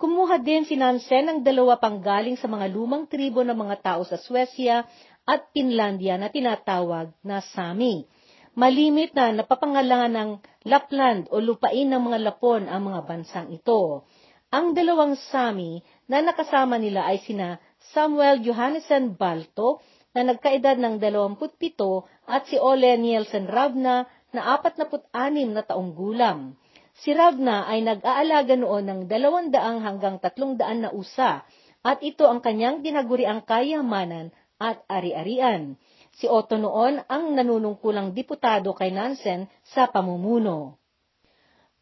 Kumuha 0.00 0.40
din 0.40 0.64
si 0.64 0.80
Nansen 0.80 1.28
ng 1.28 1.38
dalawa 1.44 1.76
pang 1.76 2.00
galing 2.00 2.40
sa 2.40 2.48
mga 2.48 2.72
lumang 2.72 3.04
tribo 3.04 3.44
ng 3.44 3.52
mga 3.52 3.84
tao 3.84 4.00
sa 4.08 4.16
Swesya 4.16 4.88
at 5.28 5.52
Finlandia 5.52 6.16
na 6.16 6.32
tinatawag 6.32 7.12
na 7.20 7.44
Sami. 7.44 8.08
Malimit 8.56 9.12
na 9.12 9.36
napapangalan 9.36 10.08
ng 10.08 10.30
Lapland 10.64 11.28
o 11.28 11.36
lupain 11.36 11.84
ng 11.84 12.00
mga 12.00 12.18
Lapon 12.32 12.64
ang 12.64 12.80
mga 12.88 13.00
bansang 13.04 13.52
ito. 13.52 14.08
Ang 14.48 14.72
dalawang 14.72 15.20
Sami 15.28 15.84
na 16.08 16.24
nakasama 16.24 16.80
nila 16.80 17.04
ay 17.04 17.20
sina 17.28 17.60
Samuel 17.94 18.42
Johannessen 18.42 19.14
Balto 19.14 19.78
na 20.12 20.26
nagkaedad 20.26 20.76
ng 20.82 20.98
27 20.98 21.78
at 22.26 22.42
si 22.50 22.58
Ole 22.58 22.98
Nielsen 22.98 23.46
Ravna 23.46 24.10
na 24.34 24.58
46 24.58 25.14
na 25.54 25.62
taong 25.62 25.94
gulang. 25.94 26.58
Si 26.98 27.14
Ravna 27.14 27.70
ay 27.70 27.86
nag-aalaga 27.86 28.54
noon 28.58 28.84
ng 28.86 29.00
200 29.06 29.54
hanggang 29.82 30.18
300 30.18 30.82
na 30.82 30.90
usa 30.90 31.46
at 31.86 31.98
ito 32.02 32.26
ang 32.26 32.42
kanyang 32.42 32.82
dinaguriang 32.82 33.42
kayamanan 33.46 34.34
at 34.58 34.82
ari-arian. 34.86 35.78
Si 36.14 36.30
Otto 36.30 36.54
noon 36.58 37.02
ang 37.10 37.34
nanunungkulang 37.34 38.14
diputado 38.14 38.70
kay 38.74 38.94
Nansen 38.94 39.50
sa 39.66 39.90
pamumuno. 39.90 40.78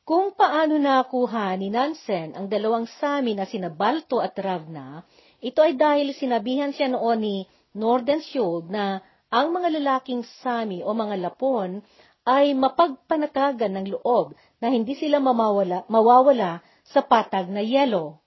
Kung 0.02 0.34
paano 0.34 0.80
nakuha 0.80 1.54
ni 1.60 1.68
Nansen 1.68 2.34
ang 2.34 2.48
dalawang 2.48 2.88
sami 2.98 3.36
na 3.36 3.46
sina 3.46 3.70
Balto 3.70 4.18
at 4.18 4.34
Ravna, 4.34 5.04
ito 5.42 5.58
ay 5.58 5.74
dahil 5.74 6.14
sinabihan 6.14 6.70
siya 6.70 6.94
noon 6.94 7.18
ni 7.18 7.36
Nordenskjold 7.74 8.70
na 8.70 9.02
ang 9.32 9.50
mga 9.50 9.82
lalaking 9.82 10.22
Sami 10.44 10.86
o 10.86 10.94
mga 10.94 11.18
Lapon 11.18 11.82
ay 12.22 12.54
mapagpanatagan 12.54 13.74
ng 13.74 13.86
loob 13.98 14.38
na 14.62 14.70
hindi 14.70 14.94
sila 14.94 15.18
mamawala, 15.18 15.82
mawawala 15.90 16.62
sa 16.86 17.02
patag 17.02 17.50
na 17.50 17.58
yelo. 17.58 18.22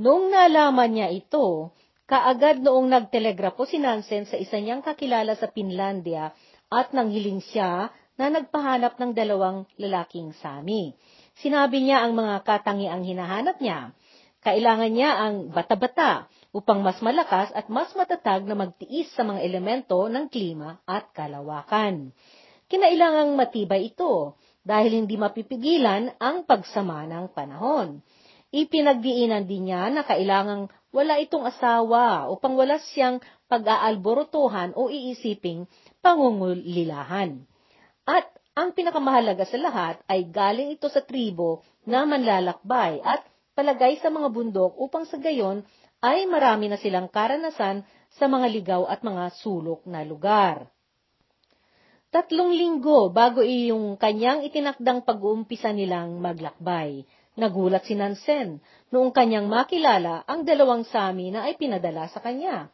Noong 0.00 0.32
nalaman 0.32 0.96
niya 0.96 1.12
ito, 1.12 1.76
kaagad 2.08 2.64
noong 2.64 2.88
nagtelegrapo 2.88 3.68
si 3.68 3.76
Nansen 3.76 4.24
sa 4.24 4.40
isa 4.40 4.56
niyang 4.56 4.80
kakilala 4.80 5.36
sa 5.36 5.52
Finlandia 5.52 6.32
at 6.72 6.96
nanghiling 6.96 7.44
siya 7.44 7.92
na 8.16 8.32
nagpahanap 8.32 8.96
ng 8.96 9.12
dalawang 9.12 9.68
lalaking 9.76 10.32
Sami. 10.40 10.96
Sinabi 11.36 11.84
niya 11.84 12.04
ang 12.06 12.16
mga 12.16 12.40
katangiang 12.48 13.04
hinahanap 13.04 13.60
niya. 13.60 13.92
Kailangan 14.40 14.88
niya 14.88 15.20
ang 15.20 15.52
bata-bata 15.52 16.24
upang 16.56 16.80
mas 16.80 16.96
malakas 17.04 17.52
at 17.52 17.68
mas 17.68 17.92
matatag 17.92 18.48
na 18.48 18.56
magtiis 18.56 19.12
sa 19.12 19.20
mga 19.20 19.44
elemento 19.44 20.00
ng 20.08 20.32
klima 20.32 20.80
at 20.88 21.12
kalawakan. 21.12 22.16
Kinailangang 22.64 23.36
matibay 23.36 23.92
ito 23.92 24.40
dahil 24.64 25.04
hindi 25.04 25.20
mapipigilan 25.20 26.16
ang 26.16 26.48
pagsama 26.48 27.04
ng 27.04 27.36
panahon. 27.36 28.00
Ipinagdiinan 28.50 29.44
din 29.44 29.70
niya 29.70 29.92
na 29.92 30.02
kailangang 30.08 30.72
wala 30.90 31.20
itong 31.22 31.46
asawa 31.46 32.32
upang 32.32 32.56
wala 32.56 32.80
siyang 32.80 33.22
pag-aalborotohan 33.46 34.74
o 34.74 34.90
iisiping 34.90 35.68
pangungulilahan. 36.02 37.44
At 38.08 38.26
ang 38.58 38.74
pinakamahalaga 38.74 39.46
sa 39.46 39.58
lahat 39.60 40.02
ay 40.10 40.26
galing 40.32 40.74
ito 40.74 40.90
sa 40.90 41.04
tribo 41.04 41.62
na 41.86 42.02
manlalakbay 42.08 42.98
at 43.04 43.22
palagay 43.60 44.00
sa 44.00 44.08
mga 44.08 44.32
bundok 44.32 44.72
upang 44.80 45.04
sa 45.04 45.20
gayon 45.20 45.60
ay 46.00 46.24
marami 46.24 46.72
na 46.72 46.80
silang 46.80 47.12
karanasan 47.12 47.84
sa 48.16 48.24
mga 48.24 48.48
ligaw 48.48 48.88
at 48.88 49.04
mga 49.04 49.36
sulok 49.36 49.84
na 49.84 50.00
lugar. 50.00 50.64
Tatlong 52.08 52.56
linggo 52.56 53.12
bago 53.12 53.44
iyong 53.44 54.00
kanyang 54.00 54.48
itinakdang 54.48 55.04
pag-uumpisa 55.04 55.76
nilang 55.76 56.24
maglakbay, 56.24 57.04
nagulat 57.36 57.84
si 57.84 57.94
Nansen 58.00 58.64
noong 58.88 59.12
kanyang 59.12 59.44
makilala 59.44 60.24
ang 60.24 60.42
dalawang 60.48 60.88
sami 60.88 61.28
na 61.28 61.44
ay 61.44 61.60
pinadala 61.60 62.08
sa 62.08 62.24
kanya. 62.24 62.72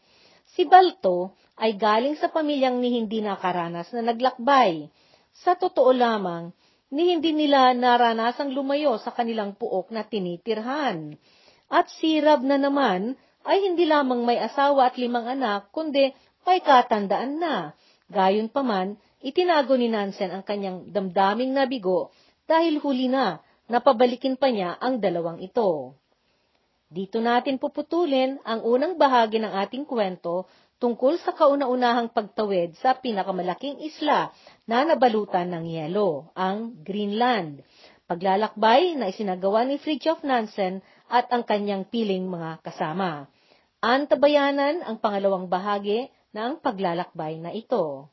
Si 0.54 0.64
Balto 0.70 1.34
ay 1.58 1.74
galing 1.74 2.14
sa 2.14 2.30
pamilyang 2.30 2.78
ni 2.78 2.94
hindi 2.94 3.20
nakaranas 3.26 3.90
na 3.90 4.06
naglakbay. 4.06 4.86
Sa 5.42 5.58
totoo 5.58 5.90
lamang, 5.90 6.54
ni 6.90 7.14
hindi 7.14 7.34
nila 7.34 7.74
naranasang 7.74 8.54
lumayo 8.54 8.98
sa 9.02 9.10
kanilang 9.10 9.58
puok 9.58 9.90
na 9.90 10.06
tinitirhan. 10.06 11.18
At 11.66 11.90
si 11.98 12.22
Rab 12.22 12.46
na 12.46 12.58
naman 12.62 13.18
ay 13.42 13.58
hindi 13.62 13.86
lamang 13.86 14.22
may 14.22 14.38
asawa 14.38 14.90
at 14.90 14.98
limang 14.98 15.26
anak, 15.26 15.70
kundi 15.74 16.14
may 16.46 16.62
katandaan 16.62 17.42
na. 17.42 17.74
Gayon 18.06 18.50
pa 18.50 18.62
man, 18.62 18.94
itinago 19.18 19.74
ni 19.74 19.90
Nansen 19.90 20.30
ang 20.30 20.46
kanyang 20.46 20.94
damdaming 20.94 21.50
nabigo 21.50 22.14
dahil 22.46 22.78
huli 22.78 23.10
na, 23.10 23.42
napabalikin 23.66 24.38
pa 24.38 24.46
niya 24.46 24.78
ang 24.78 25.02
dalawang 25.02 25.42
ito. 25.42 25.98
Dito 26.86 27.18
natin 27.18 27.58
puputulin 27.58 28.38
ang 28.46 28.62
unang 28.62 28.94
bahagi 28.94 29.42
ng 29.42 29.50
ating 29.50 29.82
kwento 29.90 30.46
tungkol 30.76 31.16
sa 31.20 31.32
kauna-unahang 31.32 32.12
pagtawid 32.12 32.76
sa 32.80 32.96
pinakamalaking 32.96 33.80
isla 33.80 34.32
na 34.68 34.84
nabalutan 34.84 35.48
ng 35.52 35.64
yelo, 35.64 36.30
ang 36.36 36.80
Greenland 36.84 37.64
paglalakbay 38.06 38.94
na 38.94 39.10
isinagawa 39.10 39.66
ni 39.66 39.82
Fridtjof 39.82 40.22
Nansen 40.22 40.80
at 41.10 41.26
ang 41.34 41.42
kanyang 41.42 41.86
piling 41.90 42.26
mga 42.30 42.62
kasama. 42.62 43.26
Antabayanan 43.82 44.82
ang 44.86 45.02
pangalawang 45.02 45.50
bahagi 45.50 46.08
ng 46.30 46.62
paglalakbay 46.62 47.38
na 47.42 47.50
ito. 47.50 48.10